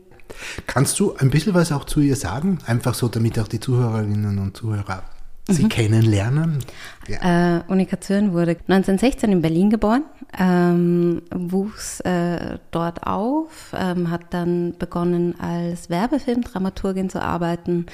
[0.66, 2.58] Kannst du ein bisschen was auch zu ihr sagen?
[2.66, 5.04] Einfach so, damit auch die Zuhörerinnen und Zuhörer
[5.48, 5.68] Sie mhm.
[5.68, 6.58] kennenlernen?
[7.06, 7.58] Ja.
[7.58, 10.02] Äh, Unika Zürn wurde 1916 in Berlin geboren,
[10.36, 17.86] ähm, wuchs äh, dort auf, ähm, hat dann begonnen als Werbefilmdramaturgin zu arbeiten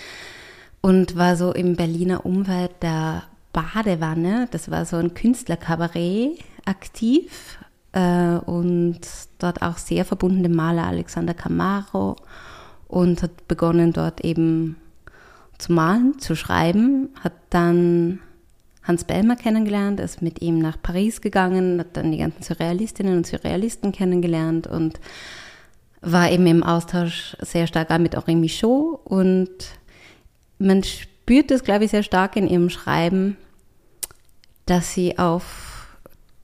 [0.80, 7.58] und war so im Berliner Umfeld der Badewanne, das war so ein Künstlerkabarett aktiv
[7.92, 9.00] äh, und
[9.38, 12.16] dort auch sehr verbunden dem Maler Alexander Camaro
[12.88, 14.76] und hat begonnen dort eben
[15.62, 18.20] zu malen, zu schreiben, hat dann
[18.82, 23.26] Hans Bellmer kennengelernt, ist mit ihm nach Paris gegangen, hat dann die ganzen Surrealistinnen und
[23.26, 24.98] Surrealisten kennengelernt und
[26.00, 29.50] war eben im Austausch sehr stark auch mit Henri Michaud und
[30.58, 33.36] man spürt es, glaube ich, sehr stark in ihrem Schreiben,
[34.66, 35.86] dass sie auf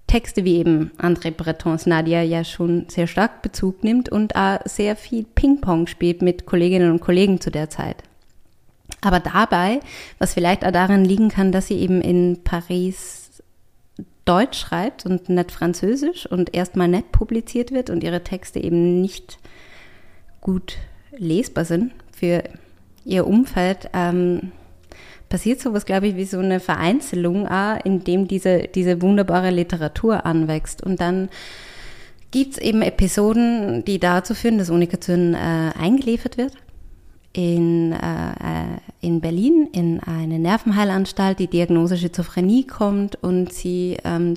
[0.07, 4.97] Texte wie eben André Bretons Nadia ja schon sehr stark Bezug nimmt und auch sehr
[4.97, 8.08] viel Ping-Pong spielt mit Kolleginnen und Kollegen zu der Zeit.
[9.01, 9.81] Aber dabei,
[10.19, 13.43] was vielleicht auch daran liegen kann, dass sie eben in Paris
[14.25, 19.39] Deutsch schreibt und nicht Französisch und erstmal nicht publiziert wird und ihre Texte eben nicht
[20.41, 20.77] gut
[21.17, 22.45] lesbar sind für
[23.05, 24.53] ihr Umfeld, ähm,
[25.31, 30.27] passiert sowas, glaube ich, wie so eine Vereinzelung, auch, in dem diese, diese wunderbare Literatur
[30.27, 30.83] anwächst.
[30.83, 31.31] Und dann
[32.31, 36.53] gibt es eben Episoden, die dazu führen, dass Unikation äh, eingeliefert wird
[37.33, 44.35] in, äh, in Berlin in eine Nervenheilanstalt, die Diagnose Schizophrenie kommt und sie ähm,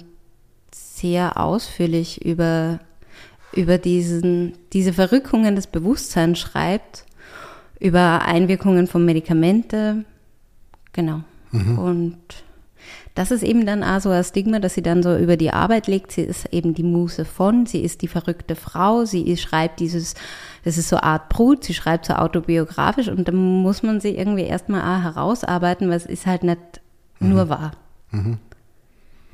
[0.72, 2.80] sehr ausführlich über,
[3.54, 7.06] über diesen, diese Verrückungen des Bewusstseins schreibt,
[7.80, 10.06] über Einwirkungen von Medikamente,
[10.94, 11.22] genau.
[11.52, 11.80] Mhm.
[11.80, 12.18] Und
[13.16, 15.88] das ist eben dann auch so ein Stigma, dass sie dann so über die Arbeit
[15.88, 16.12] legt.
[16.12, 20.16] Sie ist eben die Muse von, sie ist die verrückte Frau, sie schreibt dieses,
[20.64, 24.44] das ist so Art Brut, sie schreibt so autobiografisch und da muss man sie irgendwie
[24.44, 26.82] erstmal auch herausarbeiten, weil es ist halt nicht
[27.20, 27.30] mhm.
[27.30, 27.72] nur wahr.
[28.12, 28.38] Mhm.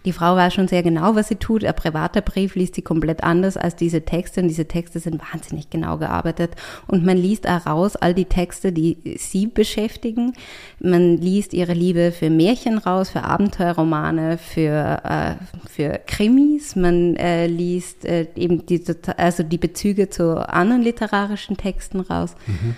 [0.07, 1.65] Die Frau weiß schon sehr genau, was sie tut.
[1.65, 5.69] Ein privater Brief liest sie komplett anders als diese Texte und diese Texte sind wahnsinnig
[5.69, 6.51] genau gearbeitet.
[6.87, 10.31] Und man liest auch raus all die Texte, die sie beschäftigen.
[10.79, 15.35] Man liest ihre Liebe für Märchen raus, für Abenteuerromane, für, äh,
[15.69, 16.77] für Krimis.
[16.77, 18.81] Man äh, liest äh, eben die,
[19.17, 22.33] also die Bezüge zu anderen literarischen Texten raus.
[22.45, 22.75] Mhm.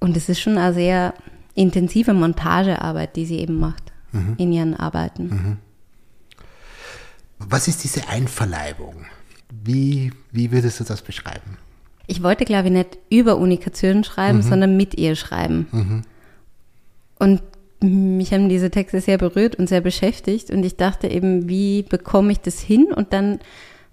[0.00, 1.14] Und es ist schon eine sehr
[1.54, 4.34] intensive Montagearbeit, die sie eben macht mhm.
[4.36, 5.28] in ihren Arbeiten.
[5.28, 5.56] Mhm.
[7.48, 9.06] Was ist diese Einverleibung?
[9.50, 11.56] Wie, wie würdest du das beschreiben?
[12.06, 14.42] Ich wollte, glaube ich, nicht über Unikation schreiben, mhm.
[14.42, 15.66] sondern mit ihr schreiben.
[15.70, 16.02] Mhm.
[17.18, 17.42] Und
[17.82, 20.50] mich haben diese Texte sehr berührt und sehr beschäftigt.
[20.50, 22.92] Und ich dachte eben, wie bekomme ich das hin?
[22.92, 23.38] Und dann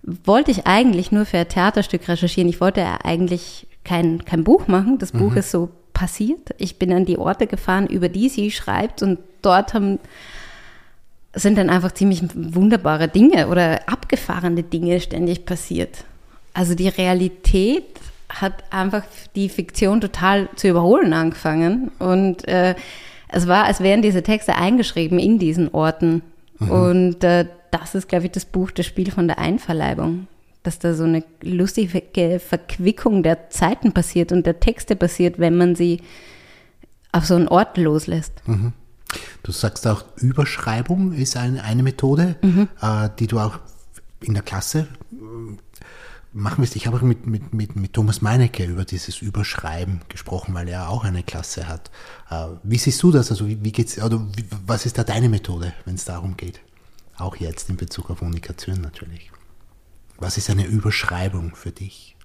[0.03, 2.49] wollte ich eigentlich nur für ein Theaterstück recherchieren.
[2.49, 4.97] Ich wollte eigentlich kein, kein Buch machen.
[4.97, 5.37] Das Buch mhm.
[5.37, 6.53] ist so passiert.
[6.57, 9.01] Ich bin an die Orte gefahren, über die sie schreibt.
[9.03, 9.99] Und dort haben
[11.41, 16.05] sind dann einfach ziemlich wunderbare Dinge oder abgefahrene Dinge ständig passiert.
[16.53, 17.85] Also die Realität
[18.29, 19.03] hat einfach
[19.35, 22.75] die Fiktion total zu überholen angefangen und äh,
[23.29, 26.21] es war, als wären diese Texte eingeschrieben in diesen Orten.
[26.59, 26.71] Mhm.
[26.71, 30.27] Und äh, das ist, glaube ich, das Buch, das Spiel von der Einverleibung.
[30.63, 35.75] Dass da so eine lustige Verquickung der Zeiten passiert und der Texte passiert, wenn man
[35.75, 36.01] sie
[37.11, 38.41] auf so einen Ort loslässt.
[38.47, 38.73] Mhm.
[39.43, 42.67] Du sagst auch, Überschreibung ist eine, eine Methode, mhm.
[42.81, 43.59] äh, die du auch
[44.21, 45.57] in der Klasse äh,
[46.33, 46.75] machen wirst.
[46.75, 50.89] Ich habe auch mit, mit, mit, mit Thomas Meinecke über dieses Überschreiben gesprochen, weil er
[50.89, 51.89] auch eine Klasse hat.
[52.29, 53.31] Äh, wie siehst du das?
[53.31, 56.59] Also wie, wie geht's, oder wie, was ist da deine Methode, wenn es darum geht?
[57.17, 59.31] Auch jetzt in Bezug auf Kommunikation natürlich.
[60.17, 62.15] Was ist eine Überschreibung für dich?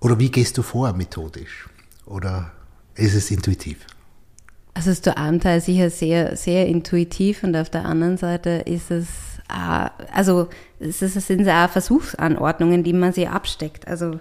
[0.00, 1.68] Oder wie gehst du vor methodisch?
[2.06, 2.52] oder
[2.94, 3.78] ist es intuitiv?
[4.74, 9.06] Also ist der Anteil sicher sehr, sehr intuitiv und auf der anderen Seite ist es,
[9.48, 10.48] äh, also
[10.80, 13.86] es, ist, es sind auch Versuchsanordnungen, die man sich absteckt.
[13.86, 14.18] Also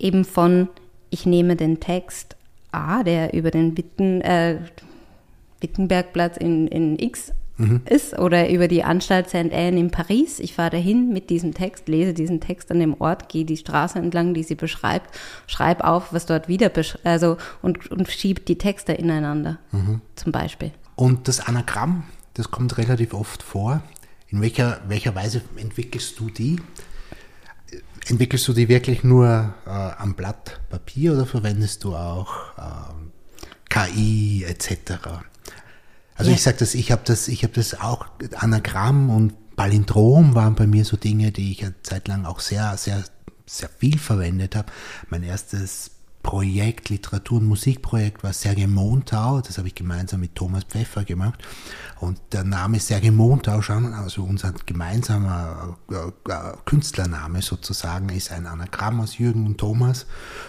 [0.00, 0.68] eben von,
[1.10, 2.36] ich nehme den Text
[2.72, 4.58] A, der über den Witten, äh,
[5.60, 7.82] Wittenbergplatz in, in X mhm.
[7.88, 9.52] ist oder über die Anstalt St.
[9.52, 10.38] Anne in Paris.
[10.40, 13.98] Ich fahre dahin mit diesem Text, lese diesen Text an dem Ort, gehe die Straße
[13.98, 15.14] entlang, die sie beschreibt,
[15.46, 16.70] schreibe auf, was dort wieder
[17.04, 20.00] also und, und schiebt die Texte ineinander, mhm.
[20.16, 20.72] zum Beispiel.
[20.94, 23.82] Und das Anagramm, das kommt relativ oft vor.
[24.28, 26.56] In welcher, welcher Weise entwickelst du die?
[28.08, 32.92] Entwickelst du die wirklich nur äh, am Blatt Papier oder verwendest du auch äh,
[33.68, 35.22] KI etc.?
[36.22, 36.36] Also ja.
[36.36, 38.06] ich sage das, ich habe das, ich habe das auch
[38.36, 42.76] Anagramm und Palindrom waren bei mir so Dinge, die ich eine Zeit lang auch sehr,
[42.76, 43.02] sehr,
[43.44, 44.70] sehr viel verwendet habe.
[45.10, 45.90] Mein erstes
[46.22, 51.40] Projekt, Literatur- und Musikprojekt war Sergei Montau, das habe ich gemeinsam mit Thomas Pfeffer gemacht.
[51.98, 58.46] Und der Name Sergei Montau, schon, also unser gemeinsamer äh, äh, Künstlername sozusagen, ist ein
[58.46, 60.06] Anagramm aus Jürgen und Thomas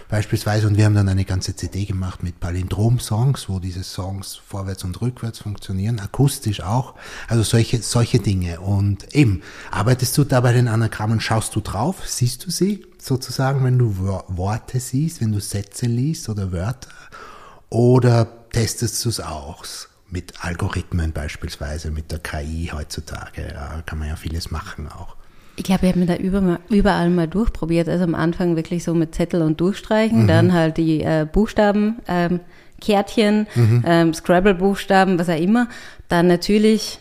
[0.08, 0.66] beispielsweise.
[0.68, 5.00] Und wir haben dann eine ganze CD gemacht mit Palindrom-Songs, wo diese Songs vorwärts und
[5.00, 6.94] rückwärts funktionieren, akustisch auch.
[7.28, 8.60] Also solche, solche Dinge.
[8.60, 12.84] Und eben, arbeitest du da bei den Anagrammen, schaust du drauf, siehst du sie?
[13.04, 13.96] Sozusagen, wenn du
[14.28, 16.90] Worte siehst, wenn du Sätze liest oder Wörter?
[17.70, 19.64] Oder testest du es auch
[20.10, 23.52] mit Algorithmen beispielsweise, mit der KI heutzutage?
[23.52, 25.16] Da kann man ja vieles machen auch.
[25.56, 26.16] Ich glaube, ich habe mir da
[26.68, 27.88] überall mal durchprobiert.
[27.88, 30.26] Also am Anfang wirklich so mit Zettel und Durchstreichen, mhm.
[30.26, 32.40] dann halt die äh, Buchstaben, ähm,
[32.80, 33.84] Kärtchen, mhm.
[33.86, 35.68] ähm, Scrabble-Buchstaben, was auch immer.
[36.08, 36.98] Dann natürlich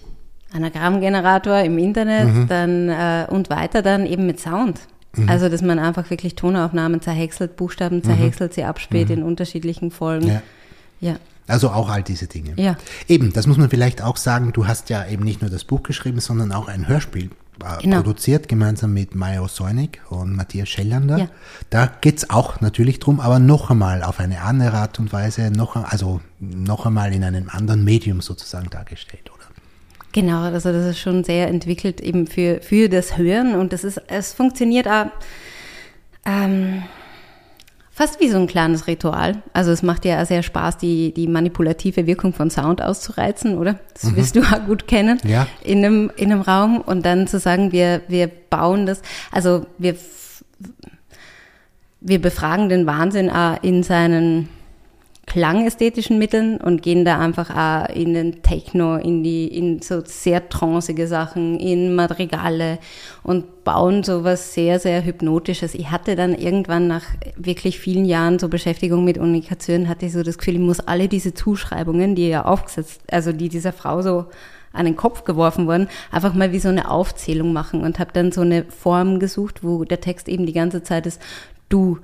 [0.53, 2.47] Anagrammgenerator im Internet, mhm.
[2.47, 4.81] dann äh, und weiter dann eben mit Sound.
[5.15, 5.29] Mhm.
[5.29, 8.03] Also, dass man einfach wirklich Tonaufnahmen zerhäckselt, Buchstaben mhm.
[8.03, 8.55] zerhäckselt, mhm.
[8.55, 9.17] sie abspielt mhm.
[9.17, 10.27] in unterschiedlichen Folgen.
[10.27, 10.41] Ja.
[10.99, 11.15] ja.
[11.47, 12.53] Also auch all diese Dinge.
[12.55, 12.77] Ja.
[13.07, 15.83] Eben, das muss man vielleicht auch sagen, du hast ja eben nicht nur das Buch
[15.83, 17.97] geschrieben, sondern auch ein Hörspiel äh, genau.
[17.97, 21.17] produziert, gemeinsam mit Mayo Seunig und Matthias Schellander.
[21.17, 21.27] Ja.
[21.69, 25.75] Da geht's auch natürlich drum, aber noch einmal auf eine andere Art und Weise, noch,
[25.75, 29.29] also noch einmal in einem anderen Medium sozusagen dargestellt?
[30.13, 33.99] Genau, also das ist schon sehr entwickelt eben für, für das Hören und das ist,
[34.07, 35.07] es funktioniert auch,
[36.25, 36.83] ähm,
[37.89, 39.41] fast wie so ein kleines Ritual.
[39.53, 43.79] Also es macht ja sehr Spaß, die, die manipulative Wirkung von Sound auszureizen, oder?
[43.93, 44.15] Das mhm.
[44.15, 45.47] wirst du auch gut kennen ja.
[45.63, 49.95] in, einem, in einem Raum und dann zu sagen, wir, wir bauen das, also wir,
[52.01, 54.47] wir befragen den Wahnsinn auch in seinen
[55.25, 60.49] klangästhetischen Mitteln und gehen da einfach auch in den Techno, in die, in so sehr
[60.49, 62.77] tranceige Sachen, in Madrigale
[63.23, 65.75] und bauen so was sehr, sehr Hypnotisches.
[65.75, 67.05] Ich hatte dann irgendwann nach
[67.37, 71.07] wirklich vielen Jahren so Beschäftigung mit Unikation, hatte ich so das Gefühl, ich muss alle
[71.07, 74.25] diese Zuschreibungen, die ja aufgesetzt, also die dieser Frau so
[74.73, 78.31] an den Kopf geworfen wurden, einfach mal wie so eine Aufzählung machen und habe dann
[78.31, 81.21] so eine Form gesucht, wo der Text eben die ganze Zeit ist,
[81.69, 81.99] du,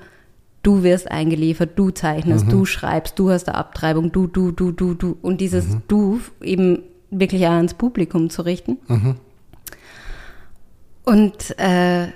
[0.63, 2.51] du wirst eingeliefert, du zeichnest, mhm.
[2.51, 5.17] du schreibst, du hast eine Abtreibung, du, du, du, du, du.
[5.21, 5.81] Und dieses mhm.
[5.87, 8.77] Du eben wirklich auch ans Publikum zu richten.
[8.87, 9.15] Mhm.
[11.05, 12.07] Und äh,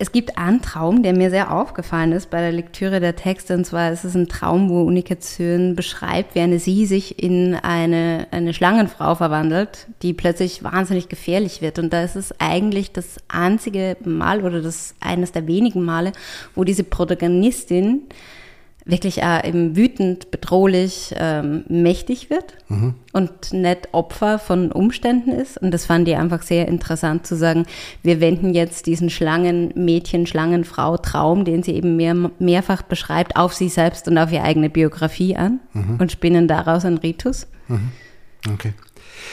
[0.00, 3.52] es gibt einen Traum, der mir sehr aufgefallen ist bei der Lektüre der Texte.
[3.52, 8.26] Und zwar ist es ein Traum, wo Unikation beschreibt, wie eine sie sich in eine,
[8.30, 11.78] eine Schlangenfrau verwandelt, die plötzlich wahnsinnig gefährlich wird.
[11.78, 16.12] Und da ist es eigentlich das einzige Mal oder das eines der wenigen Male,
[16.54, 18.00] wo diese Protagonistin
[18.84, 22.94] wirklich auch eben wütend, bedrohlich, ähm, mächtig wird mhm.
[23.12, 25.58] und nicht Opfer von Umständen ist.
[25.58, 27.66] Und das fand ich einfach sehr interessant zu sagen,
[28.02, 33.68] wir wenden jetzt diesen Schlangenmädchen, Schlangenfrau Traum, den sie eben mehr, mehrfach beschreibt, auf sie
[33.68, 35.96] selbst und auf ihre eigene Biografie an mhm.
[35.98, 37.46] und spinnen daraus einen Ritus.
[37.68, 37.90] Mhm.
[38.54, 38.72] Okay.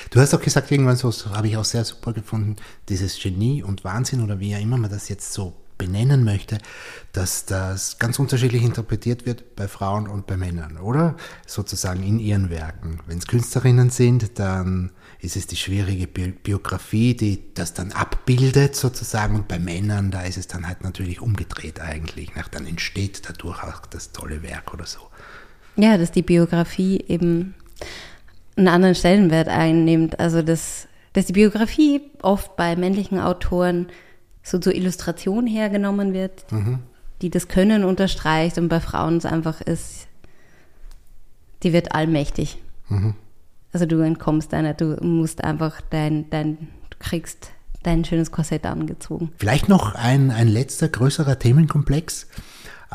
[0.10, 2.58] Du hast auch gesagt, irgendwann so, so habe ich auch sehr super gefunden,
[2.90, 6.58] dieses Genie und Wahnsinn oder wie ja immer man das jetzt so benennen möchte,
[7.14, 11.16] dass das ganz unterschiedlich interpretiert wird bei Frauen und bei Männern, oder?
[11.46, 13.00] Sozusagen in ihren Werken.
[13.08, 18.76] Wenn es Künstlerinnen sind, dann ist es die schwierige Bi Biografie, die das dann abbildet
[18.76, 22.32] sozusagen und bei Männern, da ist es dann halt natürlich umgedreht eigentlich.
[22.52, 25.00] Dann entsteht dadurch auch das tolle Werk oder so.
[25.76, 27.56] Ja, dass die Biografie eben
[28.56, 30.20] einen anderen Stellenwert einnimmt.
[30.20, 33.88] Also dass, dass die Biografie oft bei männlichen Autoren
[34.50, 36.80] so zur Illustration hergenommen wird, mhm.
[37.22, 40.08] die das Können unterstreicht und bei Frauen es einfach ist,
[41.64, 42.58] die wird allmächtig.
[42.90, 43.16] Mhm.
[43.74, 46.58] Also du entkommst deiner, du musst einfach dein, dein,
[46.90, 47.52] du kriegst
[47.84, 49.32] dein schönes Korsett angezogen.
[49.38, 52.28] Vielleicht noch ein, ein letzter größerer Themenkomplex.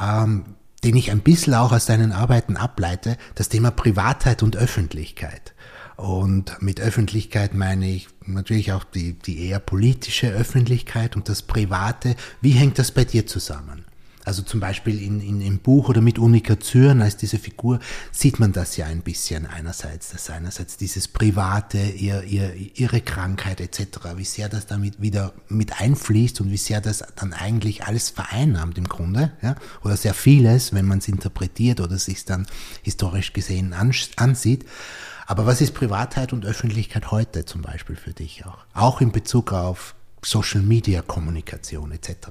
[0.00, 0.44] Ähm,
[0.84, 5.54] den ich ein bisschen auch aus deinen Arbeiten ableite, das Thema Privatheit und Öffentlichkeit.
[6.02, 12.16] Und mit Öffentlichkeit meine ich natürlich auch die, die eher politische Öffentlichkeit und das Private.
[12.40, 13.84] Wie hängt das bei dir zusammen?
[14.24, 17.78] Also zum Beispiel in, in, im Buch oder mit Unika Zürn als diese Figur
[18.10, 23.60] sieht man das ja ein bisschen einerseits, dass einerseits dieses Private, ihr, ihr, ihre Krankheit
[23.60, 28.10] etc., wie sehr das damit wieder mit einfließt und wie sehr das dann eigentlich alles
[28.10, 32.48] vereinnahmt im Grunde, ja, oder sehr vieles, wenn man es interpretiert oder sich dann
[32.82, 33.72] historisch gesehen
[34.16, 34.64] ansieht.
[35.26, 38.58] Aber was ist Privatheit und Öffentlichkeit heute zum Beispiel für dich auch?
[38.74, 42.28] Auch in Bezug auf Social Media Kommunikation etc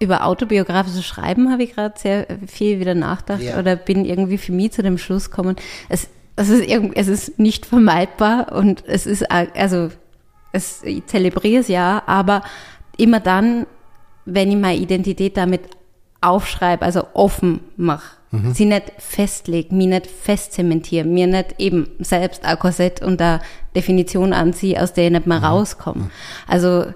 [0.00, 3.58] über autobiografisches Schreiben habe ich gerade sehr viel wieder nachgedacht ja.
[3.58, 5.56] oder bin irgendwie für mich zu dem Schluss gekommen,
[5.88, 9.90] es, es, ist es ist nicht vermeidbar und es ist, also,
[10.52, 12.42] es, ich zelebriere es ja, aber
[12.96, 13.66] immer dann,
[14.24, 15.62] wenn ich meine Identität damit
[16.20, 18.54] aufschreibe, also offen mache, mhm.
[18.54, 23.40] sie nicht festlege, mich nicht festzementiere, mir nicht eben selbst ein Korsett und eine
[23.74, 25.44] Definition anziehe, aus der ich nicht mehr mhm.
[25.44, 26.10] rauskomme.
[26.46, 26.86] Also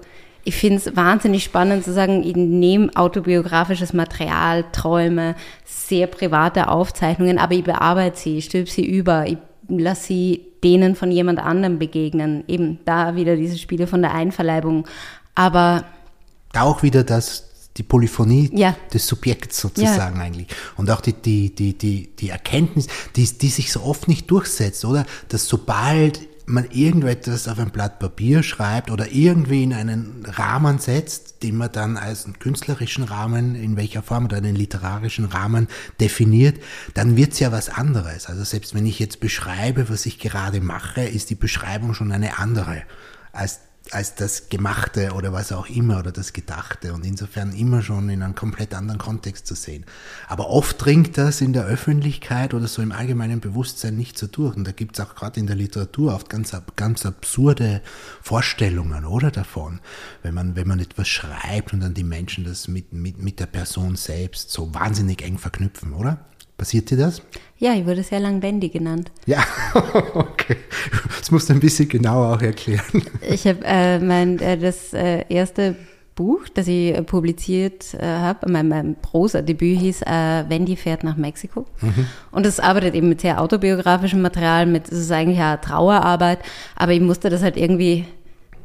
[0.43, 7.37] ich finde es wahnsinnig spannend zu sagen, ich nehme autobiografisches Material, Träume, sehr private Aufzeichnungen,
[7.37, 11.79] aber ich bearbeite sie, ich stülpe sie über, ich lasse sie denen von jemand anderem
[11.79, 12.43] begegnen.
[12.47, 14.87] Eben da wieder diese Spiele von der Einverleibung.
[15.35, 15.85] Aber
[16.57, 17.48] auch wieder das
[17.79, 18.75] die Polyphonie ja.
[18.93, 20.23] des Subjekts sozusagen ja.
[20.23, 20.47] eigentlich.
[20.75, 24.85] Und auch die, die, die, die, die Erkenntnis, die, die sich so oft nicht durchsetzt,
[24.85, 25.05] oder?
[25.29, 31.43] Dass sobald man irgendetwas auf ein Blatt Papier schreibt oder irgendwie in einen Rahmen setzt,
[31.43, 35.67] den man dann als einen künstlerischen Rahmen, in welcher Form oder einen literarischen Rahmen
[35.99, 36.59] definiert,
[36.95, 38.25] dann wird's ja was anderes.
[38.25, 42.39] Also selbst wenn ich jetzt beschreibe, was ich gerade mache, ist die Beschreibung schon eine
[42.39, 42.81] andere
[43.31, 43.59] als
[43.91, 48.21] als das Gemachte oder was auch immer oder das Gedachte und insofern immer schon in
[48.21, 49.85] einem komplett anderen Kontext zu sehen.
[50.27, 54.55] Aber oft dringt das in der Öffentlichkeit oder so im allgemeinen Bewusstsein nicht so durch
[54.55, 57.81] und da gibt es auch gerade in der Literatur oft ganz, ganz absurde
[58.21, 59.79] Vorstellungen, oder davon,
[60.23, 63.47] wenn man, wenn man etwas schreibt und dann die Menschen das mit, mit, mit der
[63.47, 66.25] Person selbst so wahnsinnig eng verknüpfen, oder?
[66.59, 67.21] Passiert dir das?
[67.57, 69.11] Ja, ich wurde sehr lang Wendy genannt.
[69.25, 69.41] Ja,
[70.13, 70.57] okay.
[71.17, 73.01] Das musst du ein bisschen genauer auch erklären.
[73.21, 75.77] Ich habe äh, mein äh, das äh, erste
[76.15, 81.15] Buch, das ich äh, publiziert äh, habe, mein, mein Prosa-Debüt hieß äh, Wendy fährt nach
[81.15, 81.65] Mexiko.
[81.79, 82.07] Mhm.
[82.31, 86.39] Und es arbeitet eben mit sehr autobiografischem Material, mit, es ist eigentlich eine Trauerarbeit,
[86.75, 88.03] aber ich musste das halt irgendwie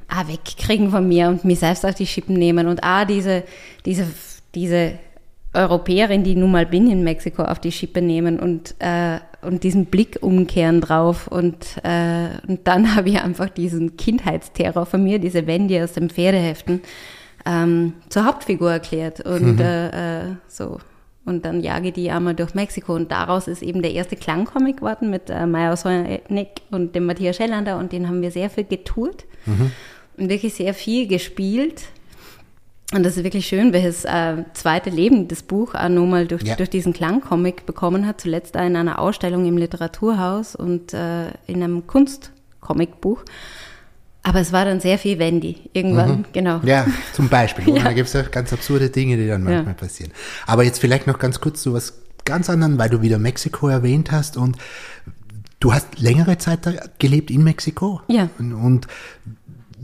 [0.09, 3.45] ah, wegkriegen von mir und mich selbst auf die Schippen nehmen und ah, diese,
[3.87, 4.09] diese,
[4.57, 4.95] diese
[5.55, 9.87] Europäerin, die nun mal bin in Mexiko, auf die Schippe nehmen und, äh, und diesen
[9.87, 11.29] Blick umkehren drauf.
[11.29, 16.11] Und, äh, und dann habe ich einfach diesen Kindheitsterror von mir, diese Wendy aus den
[16.11, 16.83] Pferdeheften,
[17.47, 19.21] ähm, zur Hauptfigur erklärt.
[19.21, 19.61] Und mhm.
[19.61, 20.79] äh, äh, so.
[21.25, 22.95] Und dann jage ich die einmal durch Mexiko.
[22.95, 27.37] Und daraus ist eben der erste Klangcomic geworden mit äh, Maya Sonek und dem Matthias
[27.37, 27.79] Schellander.
[27.79, 29.71] Und den haben wir sehr viel getourt mhm.
[30.19, 31.85] und wirklich sehr viel gespielt.
[32.95, 36.55] Und das ist wirklich schön, welches äh, zweite Leben das Buch auch nochmal durch, ja.
[36.55, 38.21] durch diesen Klangcomic bekommen hat.
[38.21, 43.25] Zuletzt auch in einer Ausstellung im Literaturhaus und äh, in einem Kunstcomicbuch.
[44.23, 46.25] Aber es war dann sehr viel Wendy irgendwann, mhm.
[46.33, 46.61] genau.
[46.65, 47.69] Ja, zum Beispiel.
[47.77, 47.83] ja.
[47.83, 49.81] Da gibt es ja ganz absurde Dinge, die dann manchmal ja.
[49.81, 50.13] passieren.
[50.47, 54.13] Aber jetzt vielleicht noch ganz kurz zu was ganz anderem, weil du wieder Mexiko erwähnt
[54.13, 54.57] hast und
[55.59, 56.61] du hast längere Zeit
[57.01, 58.03] gelebt in Mexiko.
[58.07, 58.31] Ja.
[58.39, 58.87] Und, und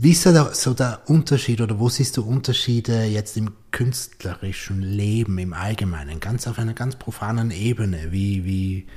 [0.03, 5.37] wie ist da so der Unterschied oder wo siehst du Unterschiede jetzt im künstlerischen Leben
[5.37, 8.11] im Allgemeinen, ganz auf einer ganz profanen Ebene?
[8.11, 8.87] Wie, wie,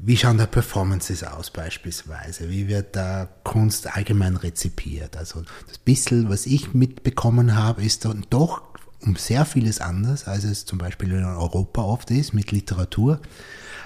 [0.00, 2.50] wie schauen da Performances aus beispielsweise?
[2.50, 5.16] Wie wird da Kunst allgemein rezipiert?
[5.16, 8.62] Also das bisschen, was ich mitbekommen habe, ist dann doch
[9.00, 13.20] um sehr vieles anders, als es zum Beispiel in Europa oft ist mit Literatur.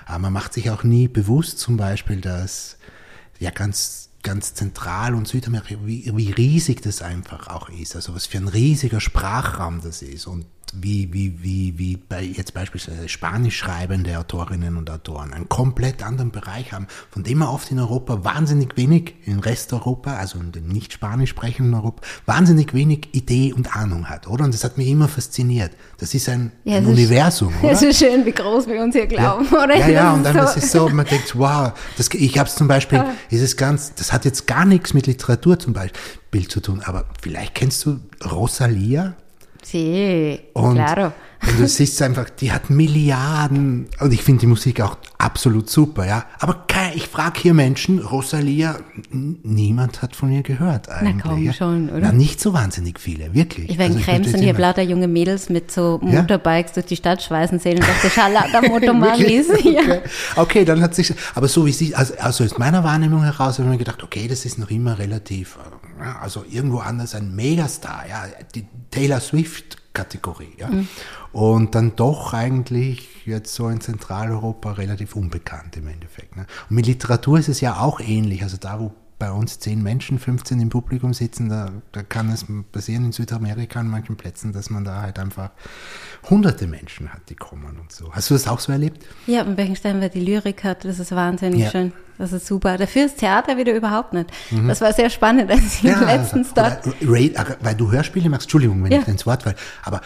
[0.07, 2.79] Aber man macht sich auch nie bewusst zum Beispiel, dass
[3.39, 7.97] ja ganz ganz zentral und Südamerika, wie, wie riesig das einfach auch ist.
[7.97, 12.55] Also was für ein riesiger Sprachraum das ist und wie, wie, wie, wie bei jetzt
[12.55, 17.71] beispielsweise spanisch schreibende Autorinnen und Autoren einen komplett anderen Bereich haben, von dem man oft
[17.71, 23.09] in Europa wahnsinnig wenig, in Resteuropa, also in dem nicht spanisch sprechenden Europa, wahnsinnig wenig
[23.13, 24.45] Idee und Ahnung hat, oder?
[24.45, 25.73] Und das hat mich immer fasziniert.
[25.99, 27.73] Das ist ein, ja, ein Universum, oder?
[27.73, 29.65] Es ist schön, wie groß wir uns hier glauben, ja.
[29.65, 29.77] oder?
[29.77, 30.43] Ja, ja, und dann so.
[30.43, 33.15] ist es so, man denkt, wow, das, ich habe es zum Beispiel, ja.
[33.29, 37.05] ist es ganz, das hat jetzt gar nichts mit Literatur zum Beispiel zu tun, aber
[37.21, 39.15] vielleicht kennst du Rosalia?
[39.63, 41.13] Sí, und, claro.
[41.47, 46.07] Und du siehst einfach, die hat Milliarden und ich finde die Musik auch absolut super,
[46.07, 46.25] ja.
[46.41, 48.77] Aber kein, ich frage hier Menschen, Rosalia,
[49.11, 51.17] niemand hat von ihr gehört eigentlich.
[51.17, 51.53] Na kaum ja.
[51.53, 52.01] schon, oder?
[52.01, 53.71] Na, nicht so wahnsinnig viele, wirklich.
[53.71, 54.59] Ich in Also Krems und immer.
[54.59, 56.23] lauter junge Mädels mit so Ja?
[56.23, 59.49] Motorbikes durch die Stadt schweißen sehen und dachte, schau, lauter Motomamis.
[59.49, 59.65] Wirklich?
[59.65, 59.81] ja.
[59.81, 60.01] Okay.
[60.37, 63.65] okay, dann hat sich, aber so wie sie, also, also aus meiner Wahrnehmung heraus habe
[63.65, 67.35] ich mir gedacht, okay, das ist noch immer relativ, äh, ja, also irgendwo anders ein
[67.35, 68.25] Megastar, ja,
[68.55, 70.71] die Taylor Swift Kategorie, ja.
[71.33, 76.37] Und dann doch eigentlich jetzt so in Zentraleuropa relativ unbekannt im Endeffekt.
[76.37, 76.47] Ne?
[76.69, 78.93] Und mit Literatur ist es ja auch ähnlich, also da, wo
[79.23, 83.79] bei uns zehn Menschen, 15 im Publikum sitzen, da, da kann es passieren in Südamerika
[83.79, 85.51] an manchen Plätzen, dass man da halt einfach
[86.29, 88.13] hunderte Menschen hat, die kommen und so.
[88.13, 89.05] Hast du das auch so erlebt?
[89.29, 91.71] Ja, und Beckenstein, wer die Lyrik hat, das ist wahnsinnig Ja.
[91.71, 91.93] schön.
[92.19, 92.77] Das ist super.
[92.79, 94.29] Dafür ist Theater wieder überhaupt nicht.
[94.67, 96.85] Das war sehr spannend, als ich letztens dort.
[96.87, 98.99] äh, weil du Hörspiele machst, Entschuldigung, wenn Ja.
[99.03, 99.55] ich ins Wort falle,
[99.85, 100.01] aber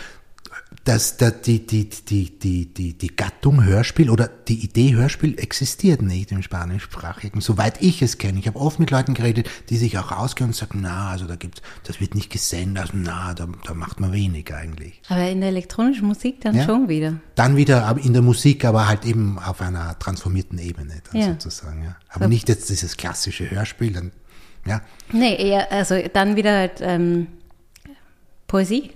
[0.87, 6.01] dass da die, die, die, die, die, die Gattung Hörspiel oder die Idee Hörspiel existiert
[6.01, 8.39] nicht im Spanischsprachigen, soweit ich es kenne.
[8.39, 11.35] Ich habe oft mit Leuten geredet, die sich auch auskennen und sagen, na, also da
[11.35, 15.03] gibt's, das wird nicht gesendet, also na, da, da macht man wenig eigentlich.
[15.09, 16.65] Aber in der elektronischen Musik dann Ja.
[16.65, 17.19] schon wieder.
[17.35, 21.27] Dann wieder in der Musik, aber halt eben auf einer transformierten Ebene dann Ja.
[21.33, 21.97] sozusagen, ja.
[22.11, 24.13] Aber nicht jetzt dieses klassische Hörspiel, dann,
[24.65, 24.83] ja.
[25.13, 27.27] Nee, eher, also dann wieder halt, ähm,
[28.47, 28.93] Poesie.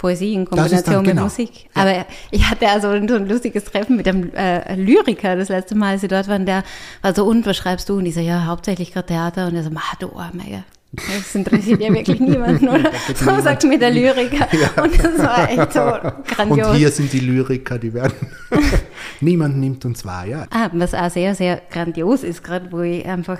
[0.00, 1.22] Poesie in Kombination dann- mit genau.
[1.24, 1.68] Musik.
[1.74, 5.74] Aber ich hatte also ein, so ein lustiges Treffen mit einem äh, Lyriker das letzte
[5.74, 6.46] Mal, als sie dort waren.
[6.46, 6.64] Der
[7.02, 7.98] war so, und was schreibst du?
[7.98, 9.48] Und ich so, ja, hauptsächlich gerade Theater.
[9.48, 10.08] Und er so, mach du
[10.50, 10.64] ja.
[10.92, 12.90] Das interessiert ja wirklich niemanden, oder?
[13.14, 14.48] So sagt mir der Lyriker.
[14.82, 16.68] Und das war echt so grandios.
[16.68, 18.14] Und hier sind die Lyriker, die werden.
[19.20, 20.46] Niemand nimmt uns wahr, ja.
[20.50, 23.38] Ah, was auch sehr, sehr grandios ist gerade, wo ich einfach,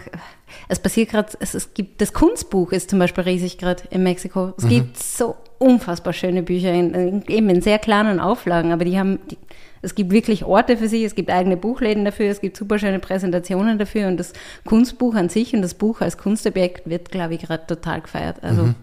[0.68, 4.54] es passiert gerade, es, es gibt, das Kunstbuch ist zum Beispiel riesig gerade in Mexiko.
[4.56, 8.96] Es gibt so unfassbar schöne Bücher, in, in, eben in sehr kleinen Auflagen, aber die
[8.96, 9.38] haben, die,
[9.82, 12.98] es gibt wirklich Orte für sie, es gibt eigene Buchläden dafür, es gibt super schöne
[12.98, 14.32] Präsentationen dafür und das
[14.64, 18.42] Kunstbuch an sich und das Buch als Kunstobjekt wird, glaube ich, gerade total gefeiert.
[18.42, 18.74] Also,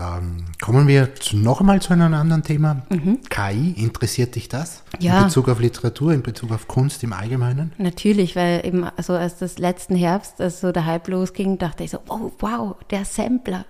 [0.00, 2.82] Ähm, kommen wir noch einmal zu einem anderen Thema.
[3.28, 4.82] KI, interessiert dich das?
[4.98, 5.04] Mhm.
[5.04, 5.18] Ja.
[5.18, 7.72] In Bezug auf Literatur, in Bezug auf Kunst im Allgemeinen?
[7.76, 11.90] Natürlich, weil eben, also als das letzten Herbst, als so der Hype losging, dachte ich
[11.90, 13.66] so, oh wow, der Sampler.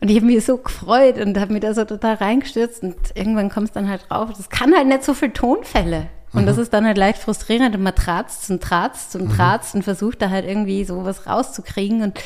[0.00, 3.50] Und ich habe mich so gefreut und habe mich da so total reingestürzt und irgendwann
[3.50, 6.06] kommst dann halt drauf, das kann halt nicht so viel Tonfälle.
[6.32, 9.82] Und das ist dann halt leicht frustrierend und man tratzt und tratzt und tratzt und
[9.82, 12.20] versucht da halt irgendwie sowas rauszukriegen und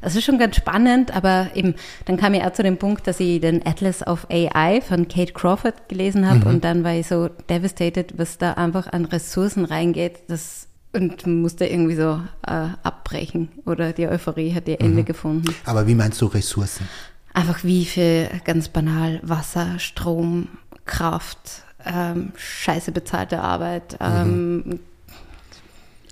[0.00, 1.74] das ist schon ganz spannend, aber eben,
[2.04, 5.32] dann kam ich auch zu dem Punkt, dass ich den Atlas of AI von Kate
[5.32, 10.20] Crawford gelesen habe und dann war ich so devastated, was da einfach an Ressourcen reingeht,
[10.28, 15.54] das und musste irgendwie so äh, abbrechen oder die Euphorie hat ihr Ende gefunden.
[15.64, 16.88] Aber wie meinst du Ressourcen?
[17.38, 20.48] Einfach wie für ganz banal Wasser, Strom,
[20.86, 24.80] Kraft, ähm, scheiße bezahlte Arbeit, ähm,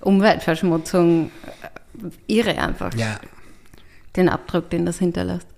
[0.03, 1.33] Umweltverschmutzung,
[2.29, 3.19] äh, irre einfach Ja,
[4.15, 5.49] den Abdruck, den das hinterlässt.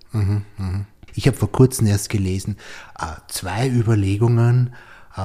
[1.13, 2.57] Ich habe vor kurzem erst gelesen,
[2.99, 4.73] äh, zwei Überlegungen.
[5.15, 5.19] Äh,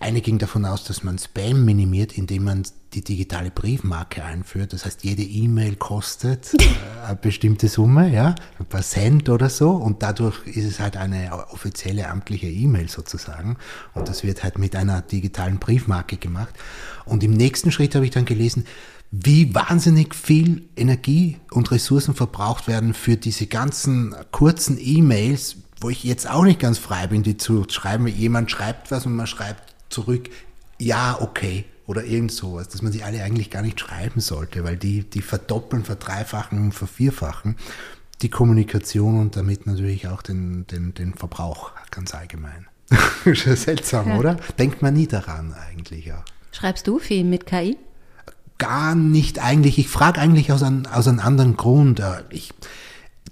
[0.00, 2.62] eine ging davon aus, dass man Spam minimiert, indem man
[2.94, 4.72] die digitale Briefmarke einführt.
[4.72, 9.70] Das heißt, jede E-Mail kostet äh, eine bestimmte Summe, ja, ein paar Cent oder so.
[9.70, 13.56] Und dadurch ist es halt eine offizielle amtliche E-Mail sozusagen.
[13.94, 16.54] Und das wird halt mit einer digitalen Briefmarke gemacht.
[17.04, 18.66] Und im nächsten Schritt habe ich dann gelesen,
[19.10, 26.04] wie wahnsinnig viel Energie und Ressourcen verbraucht werden für diese ganzen kurzen E-Mails, wo ich
[26.04, 28.06] jetzt auch nicht ganz frei bin, die zu schreiben.
[28.06, 30.28] Jemand schreibt was und man schreibt zurück,
[30.78, 34.76] ja, okay, oder irgend sowas, dass man die alle eigentlich gar nicht schreiben sollte, weil
[34.76, 37.56] die, die verdoppeln, verdreifachen und vervierfachen
[38.22, 42.66] die Kommunikation und damit natürlich auch den, den, den Verbrauch ganz allgemein.
[43.24, 44.16] Ist ja seltsam, Ja.
[44.18, 44.36] oder?
[44.58, 47.76] Denkt man nie daran eigentlich auch Schreibst du viel mit KI?
[48.58, 49.78] gar nicht eigentlich.
[49.78, 52.00] Ich frage eigentlich aus, ein, aus einem anderen Grund.
[52.00, 52.54] Äh, Ich,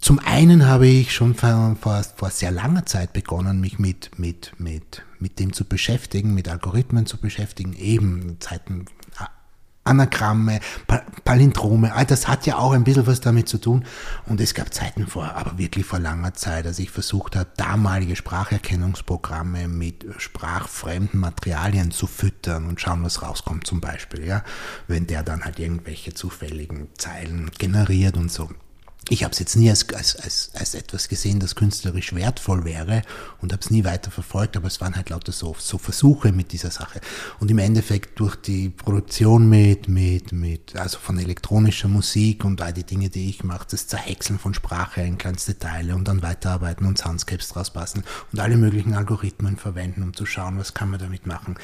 [0.04, 5.02] zum einen habe ich schon vor, vor, sehr langer Zeit begonnen, mich mit, mit, mit,
[5.18, 8.84] mit dem zu beschäftigen, mit Algorithmen zu beschäftigen, eben Zeiten,
[9.82, 13.86] Anagramme, Pa- Palindrome, all das hat ja auch ein bisschen was damit zu tun.
[14.26, 18.14] Und es gab Zeiten vor, aber wirklich vor langer Zeit, als ich versucht habe, damalige
[18.14, 24.44] Spracherkennungsprogramme mit sprachfremden Materialien zu füttern und schauen, was rauskommt zum Beispiel, ja.
[24.86, 28.50] Wenn der dann halt irgendwelche zufälligen Zeilen generiert und so.
[29.10, 33.02] Ich habe es jetzt nie als, als, als, als etwas gesehen, das künstlerisch wertvoll wäre
[33.40, 36.52] und habe es nie weiter verfolgt, aber es waren halt lauter so, so Versuche mit
[36.52, 37.00] dieser Sache.
[37.38, 42.72] Und im Endeffekt durch die Produktion mit, mit, mit, also von elektronischer Musik und all
[42.72, 46.86] die Dinge, die ich mache, das Zerhäckseln von Sprache in kleinste Teile und dann weiterarbeiten
[46.86, 51.00] und Soundscapes draus passen und alle möglichen Algorithmen verwenden, um zu schauen, was kann man
[51.00, 51.56] damit machen.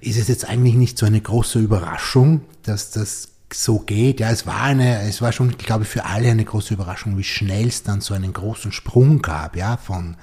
[0.00, 4.20] Ist es jetzt eigentlich nicht so eine große Überraschung, dass das so geht.
[4.20, 7.24] Ja, es war eine, es war schon, glaube ich, für alle eine große Überraschung, wie
[7.24, 10.16] schnell es dann so einen großen Sprung gab, ja, von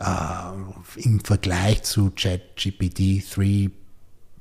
[0.00, 3.70] äh, im Vergleich zu ChatGPT 3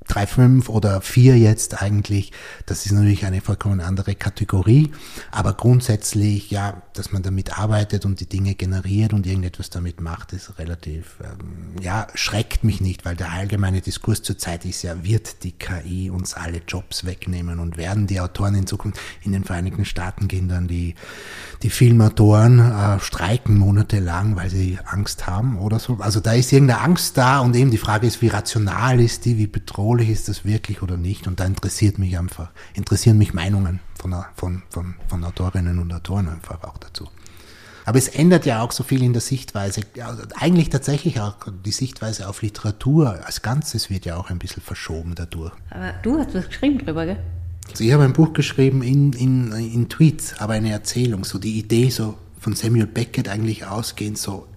[0.08, 2.32] 3,5 oder 4 jetzt eigentlich,
[2.66, 4.92] das ist natürlich eine vollkommen andere Kategorie,
[5.32, 10.34] aber grundsätzlich, ja, dass man damit arbeitet und die Dinge generiert und irgendetwas damit macht,
[10.34, 15.44] ist relativ, ähm, ja, schreckt mich nicht, weil der allgemeine Diskurs zurzeit ist ja, wird
[15.44, 19.86] die KI uns alle Jobs wegnehmen und werden die Autoren in Zukunft in den Vereinigten
[19.86, 20.96] Staaten gehen dann die,
[21.64, 25.98] die Filmautoren äh, streiken monatelang, weil sie Angst haben oder so.
[26.00, 29.38] Also da ist irgendeine Angst da und eben die Frage ist, wie rational ist die,
[29.38, 31.28] wie bedrohlich bedrohlich ist das wirklich oder nicht.
[31.28, 36.28] Und da interessiert mich einfach, interessieren mich Meinungen von, von, von, von Autorinnen und Autoren
[36.28, 37.08] einfach auch dazu.
[37.86, 39.82] Aber es ändert ja auch so viel in der Sichtweise.
[40.40, 45.14] Eigentlich tatsächlich auch die Sichtweise auf Literatur als Ganzes wird ja auch ein bisschen verschoben
[45.16, 45.54] dadurch.
[45.70, 47.20] Aber du hast was geschrieben drüber, gell?
[47.70, 51.58] Also ich habe ein Buch geschrieben in, in, in Tweets, aber eine Erzählung, so die
[51.58, 54.48] Idee so von Samuel Beckett eigentlich ausgehend, so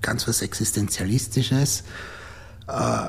[0.00, 1.84] ganz was Existenzialistisches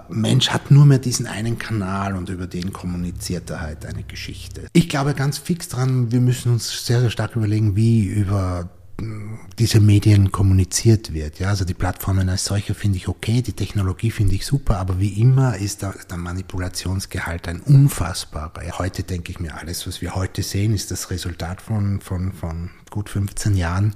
[0.10, 4.68] Mensch hat nur mehr diesen einen Kanal und über den kommuniziert er halt eine Geschichte.
[4.74, 9.40] Ich glaube ganz fix dran, wir müssen uns sehr, sehr stark überlegen, wie über hm,
[9.60, 11.40] diese Medien kommuniziert wird.
[11.40, 15.00] Ja, also die Plattformen als solche finde ich okay, die Technologie finde ich super, aber
[15.00, 18.78] wie immer ist der, der Manipulationsgehalt ein unfassbarer.
[18.78, 22.70] Heute denke ich mir, alles, was wir heute sehen, ist das Resultat von, von, von
[22.90, 23.94] gut 15 Jahren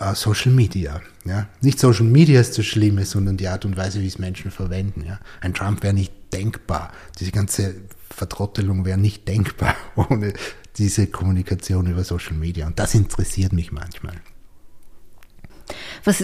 [0.00, 1.00] uh, Social Media.
[1.24, 1.48] Ja?
[1.60, 5.04] Nicht Social Media ist das Schlimme, sondern die Art und Weise, wie es Menschen verwenden.
[5.04, 5.20] Ja?
[5.40, 6.92] Ein Trump wäre nicht denkbar.
[7.18, 7.74] Diese ganze
[8.10, 10.32] Vertrottelung wäre nicht denkbar ohne
[10.76, 12.66] diese Kommunikation über Social Media.
[12.66, 14.14] Und das interessiert mich manchmal.
[16.04, 16.22] Was,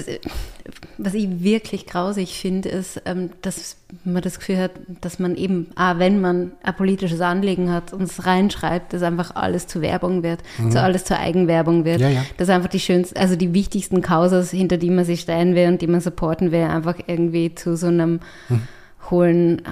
[0.98, 5.68] was ich wirklich grausig finde, ist, ähm, dass man das Gefühl hat, dass man eben,
[5.74, 10.22] ah, wenn man ein politisches Anliegen hat und es reinschreibt, dass einfach alles zu Werbung
[10.22, 10.70] wird, mhm.
[10.70, 12.00] zu alles zur Eigenwerbung wird.
[12.00, 12.24] Ja, ja.
[12.36, 15.82] Dass einfach die schönsten, also die wichtigsten Kausas, hinter die man sich stellen will und
[15.82, 18.62] die man supporten will, einfach irgendwie zu so einem mhm.
[19.10, 19.62] hohlen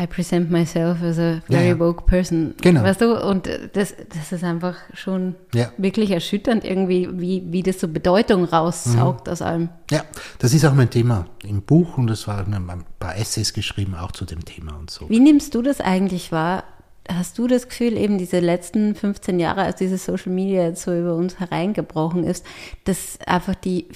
[0.00, 2.54] I present myself as a very ja, woke person.
[2.62, 2.82] Genau.
[2.82, 5.70] Weißt du, und das, das ist einfach schon ja.
[5.76, 9.32] wirklich erschütternd irgendwie, wie, wie das so Bedeutung raussaugt mhm.
[9.32, 9.68] aus allem.
[9.90, 10.02] Ja,
[10.38, 14.12] das ist auch mein Thema im Buch und es waren ein paar Essays geschrieben auch
[14.12, 15.08] zu dem Thema und so.
[15.10, 16.64] Wie nimmst du das eigentlich wahr?
[17.08, 20.96] Hast du das Gefühl, eben diese letzten 15 Jahre, als diese Social Media jetzt so
[20.96, 22.46] über uns hereingebrochen ist,
[22.84, 23.88] dass einfach die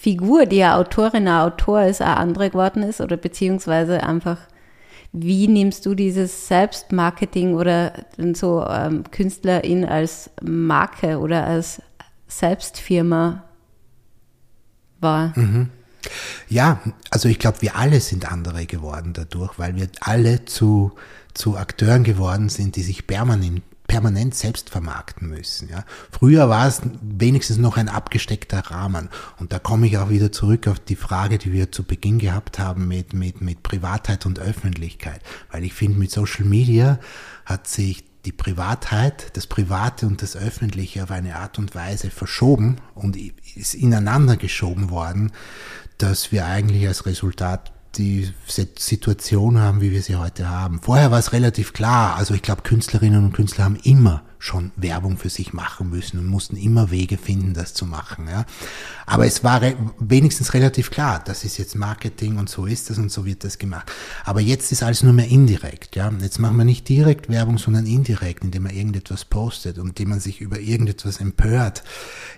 [0.00, 4.38] Figur, die ja Autorin, Autor ist, eine andere geworden ist oder beziehungsweise einfach
[5.12, 7.92] wie nimmst du dieses Selbstmarketing oder
[8.32, 11.82] so ähm, Künstlerin als Marke oder als
[12.28, 13.44] Selbstfirma
[15.00, 15.32] wahr?
[15.36, 15.68] Mhm.
[16.48, 20.92] Ja, also ich glaube, wir alle sind andere geworden dadurch, weil wir alle zu,
[21.34, 25.68] zu Akteuren geworden sind, die sich permanent permanent selbst vermarkten müssen.
[25.68, 25.84] Ja.
[26.10, 29.08] Früher war es wenigstens noch ein abgesteckter Rahmen.
[29.38, 32.58] Und da komme ich auch wieder zurück auf die Frage, die wir zu Beginn gehabt
[32.58, 35.20] haben mit, mit, mit Privatheit und Öffentlichkeit.
[35.50, 36.98] Weil ich finde, mit Social Media
[37.44, 42.76] hat sich die Privatheit, das Private und das Öffentliche auf eine Art und Weise verschoben
[42.94, 45.32] und ist ineinander geschoben worden,
[45.98, 50.80] dass wir eigentlich als Resultat die Situation haben, wie wir sie heute haben.
[50.82, 52.16] Vorher war es relativ klar.
[52.16, 56.26] Also ich glaube, Künstlerinnen und Künstler haben immer schon Werbung für sich machen müssen und
[56.26, 58.26] mussten immer Wege finden, das zu machen.
[58.26, 58.44] Ja.
[59.06, 62.98] Aber es war re wenigstens relativ klar, das ist jetzt Marketing und so ist das
[62.98, 63.92] und so wird das gemacht.
[64.24, 65.94] Aber jetzt ist alles nur mehr indirekt.
[65.94, 66.10] Ja.
[66.20, 70.18] Jetzt machen wir nicht direkt Werbung, sondern indirekt, indem man irgendetwas postet und indem man
[70.18, 71.84] sich über irgendetwas empört,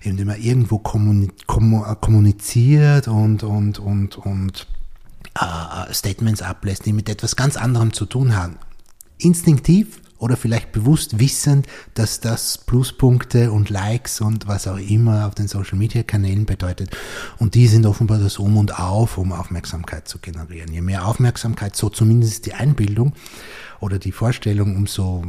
[0.03, 4.67] indem man irgendwo kommuniziert und, und, und, und
[5.39, 8.59] äh, Statements ablässt, die mit etwas ganz anderem zu tun haben.
[9.19, 15.35] Instinktiv oder vielleicht bewusst wissend, dass das Pluspunkte und Likes und was auch immer auf
[15.35, 16.97] den Social Media Kanälen bedeutet.
[17.39, 20.73] Und die sind offenbar das Um und Auf, um Aufmerksamkeit zu generieren.
[20.73, 23.13] Je mehr Aufmerksamkeit, so zumindest die Einbildung
[23.81, 25.25] oder die Vorstellung, umso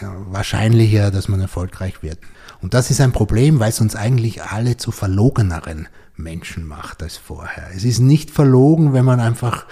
[0.00, 2.18] wahrscheinlicher, dass man erfolgreich wird.
[2.60, 5.86] Und das ist ein Problem, weil es uns eigentlich alle zu verlogeneren
[6.22, 7.70] Menschen macht als vorher.
[7.74, 9.66] Es ist nicht verlogen, wenn man einfach,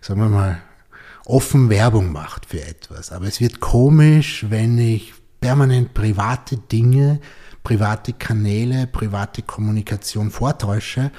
[0.00, 0.62] sagen wir mal,
[1.24, 3.12] offen Werbung macht für etwas.
[3.12, 7.20] Aber es wird komisch, wenn ich permanent private Dinge
[7.62, 11.10] private Kanäle, private Kommunikation vortäusche,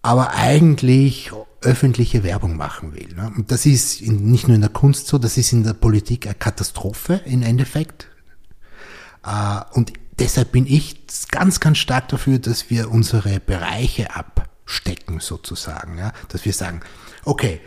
[0.00, 1.30] aber eigentlich
[1.60, 3.14] öffentliche Werbung machen will.
[3.14, 3.32] Ne?
[3.36, 6.34] Und das ist nicht nur in der Kunst so, das ist in der Politik eine
[6.34, 8.08] Katastrophe im Endeffekt.
[9.24, 9.92] Äh, und
[10.22, 15.98] deshalb bin ich ganz, ganz stark dafür, dass wir unsere Bereiche abstecken sozusagen.
[15.98, 16.12] Ja?
[16.28, 16.80] Dass wir sagen,
[17.24, 17.60] okay,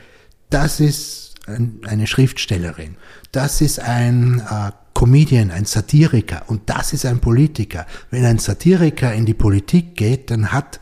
[0.49, 2.95] das ist eine Schriftstellerin,
[3.31, 7.85] das ist ein äh, Comedian, ein Satiriker und das ist ein Politiker.
[8.09, 10.79] Wenn ein Satiriker in die Politik geht, dann hat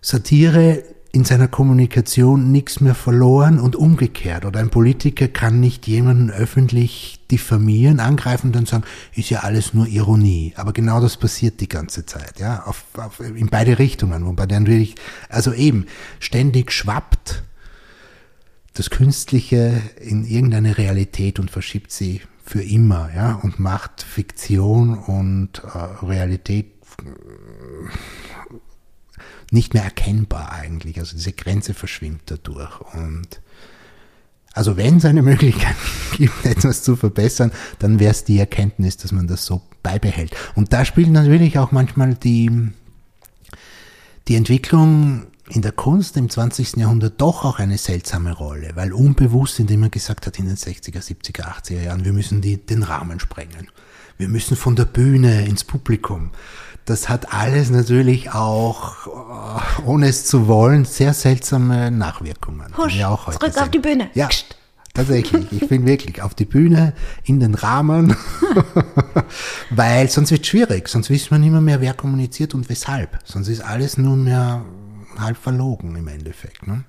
[0.00, 4.44] Satire in seiner Kommunikation nichts mehr verloren und umgekehrt.
[4.44, 8.84] Oder ein Politiker kann nicht jemanden öffentlich diffamieren, angreifen und dann sagen,
[9.14, 10.52] ist ja alles nur Ironie.
[10.56, 14.66] Aber genau das passiert die ganze Zeit, ja, auf, auf, in beide Richtungen, wobei dann
[14.66, 14.94] wirklich,
[15.28, 15.86] also eben,
[16.20, 17.42] ständig schwappt
[18.74, 25.62] das Künstliche in irgendeine Realität und verschiebt sie für immer, ja, und macht Fiktion und
[25.64, 26.66] äh, Realität
[29.50, 30.98] nicht mehr erkennbar eigentlich.
[30.98, 32.80] Also diese Grenze verschwimmt dadurch.
[32.94, 33.40] Und
[34.52, 35.76] also wenn es eine Möglichkeit
[36.16, 40.34] gibt, etwas zu verbessern, dann wäre es die Erkenntnis, dass man das so beibehält.
[40.54, 42.50] Und da spielt natürlich auch manchmal die,
[44.28, 46.76] die Entwicklung in der Kunst im 20.
[46.76, 51.02] Jahrhundert doch auch eine seltsame Rolle, weil unbewusst, indem man gesagt hat in den 60er,
[51.02, 53.68] 70er, 80er Jahren, wir müssen die, den Rahmen sprengen.
[54.16, 56.30] Wir müssen von der Bühne ins Publikum
[56.84, 62.76] das hat alles natürlich auch, äh, ohne es zu wollen, sehr seltsame Nachwirkungen.
[62.76, 63.62] Husch, ja auch heute zurück sehen.
[63.62, 64.10] auf die Bühne.
[64.14, 64.28] Ja,
[64.94, 65.52] tatsächlich.
[65.52, 68.16] Ich bin wirklich auf die Bühne, in den Rahmen,
[69.70, 70.88] weil sonst wird es schwierig.
[70.88, 73.18] Sonst wissen wir nicht mehr, mehr, wer kommuniziert und weshalb.
[73.24, 74.64] Sonst ist alles nunmehr
[75.18, 76.66] halb verlogen im Endeffekt.
[76.66, 76.84] Ne?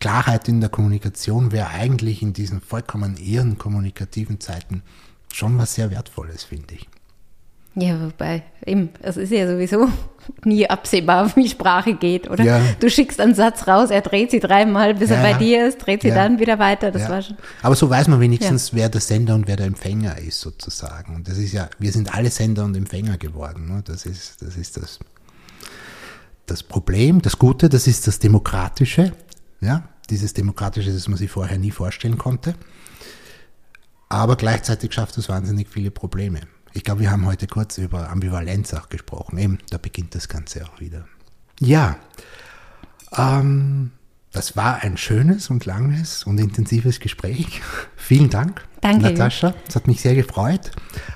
[0.00, 4.82] Klarheit in der Kommunikation wäre eigentlich in diesen vollkommen irren kommunikativen Zeiten
[5.32, 6.88] schon was sehr Wertvolles, finde ich.
[7.76, 9.88] Ja, wobei, eben, es ist ja sowieso
[10.44, 12.44] nie absehbar, wie Sprache geht, oder?
[12.44, 12.60] Ja.
[12.78, 15.78] Du schickst einen Satz raus, er dreht sie dreimal, bis ja, er bei dir ist,
[15.78, 16.14] dreht sie ja.
[16.14, 17.36] dann wieder weiter, das war schon.
[17.62, 21.16] Aber so weiß man wenigstens, wer der Sender und wer der Empfänger ist, sozusagen.
[21.16, 23.82] Und das ist ja, wir sind alle Sender und Empfänger geworden, ne?
[23.84, 25.00] Das ist, das ist das,
[26.46, 29.12] das Problem, das Gute, das ist das Demokratische,
[29.60, 29.88] ja?
[30.10, 32.54] Dieses Demokratische, das man sich vorher nie vorstellen konnte.
[34.10, 36.42] Aber gleichzeitig schafft es wahnsinnig viele Probleme.
[36.74, 39.38] Ich glaube, wir haben heute kurz über Ambivalenz auch gesprochen.
[39.38, 41.06] Eben, da beginnt das Ganze auch wieder.
[41.60, 41.96] Ja,
[43.16, 43.92] ähm,
[44.32, 47.62] das war ein schönes und langes und intensives Gespräch.
[47.96, 49.04] vielen Dank, Danke.
[49.04, 49.54] Natascha.
[49.68, 50.72] Es hat mich sehr gefreut.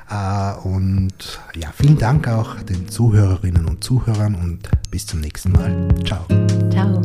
[0.09, 5.89] Äh, und ja, vielen Dank auch den Zuhörerinnen und Zuhörern und bis zum nächsten Mal.
[6.05, 6.25] Ciao.
[6.71, 7.03] Ciao.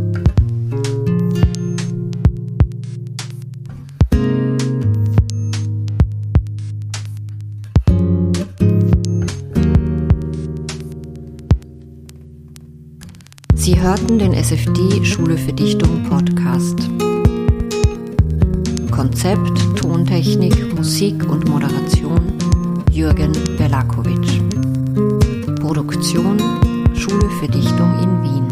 [13.63, 16.77] Sie hörten den SFD Schule für Dichtung Podcast.
[18.91, 22.33] Konzept, Tontechnik, Musik und Moderation
[22.91, 24.41] Jürgen Belakovic.
[25.61, 26.41] Produktion
[26.93, 28.47] Schule für Dichtung in Wien.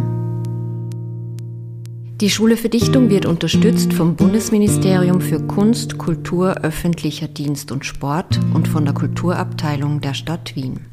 [2.22, 8.39] Die Schule für Dichtung wird unterstützt vom Bundesministerium für Kunst, Kultur, öffentlicher Dienst und Sport
[8.53, 10.91] und von der Kulturabteilung der Stadt Wien.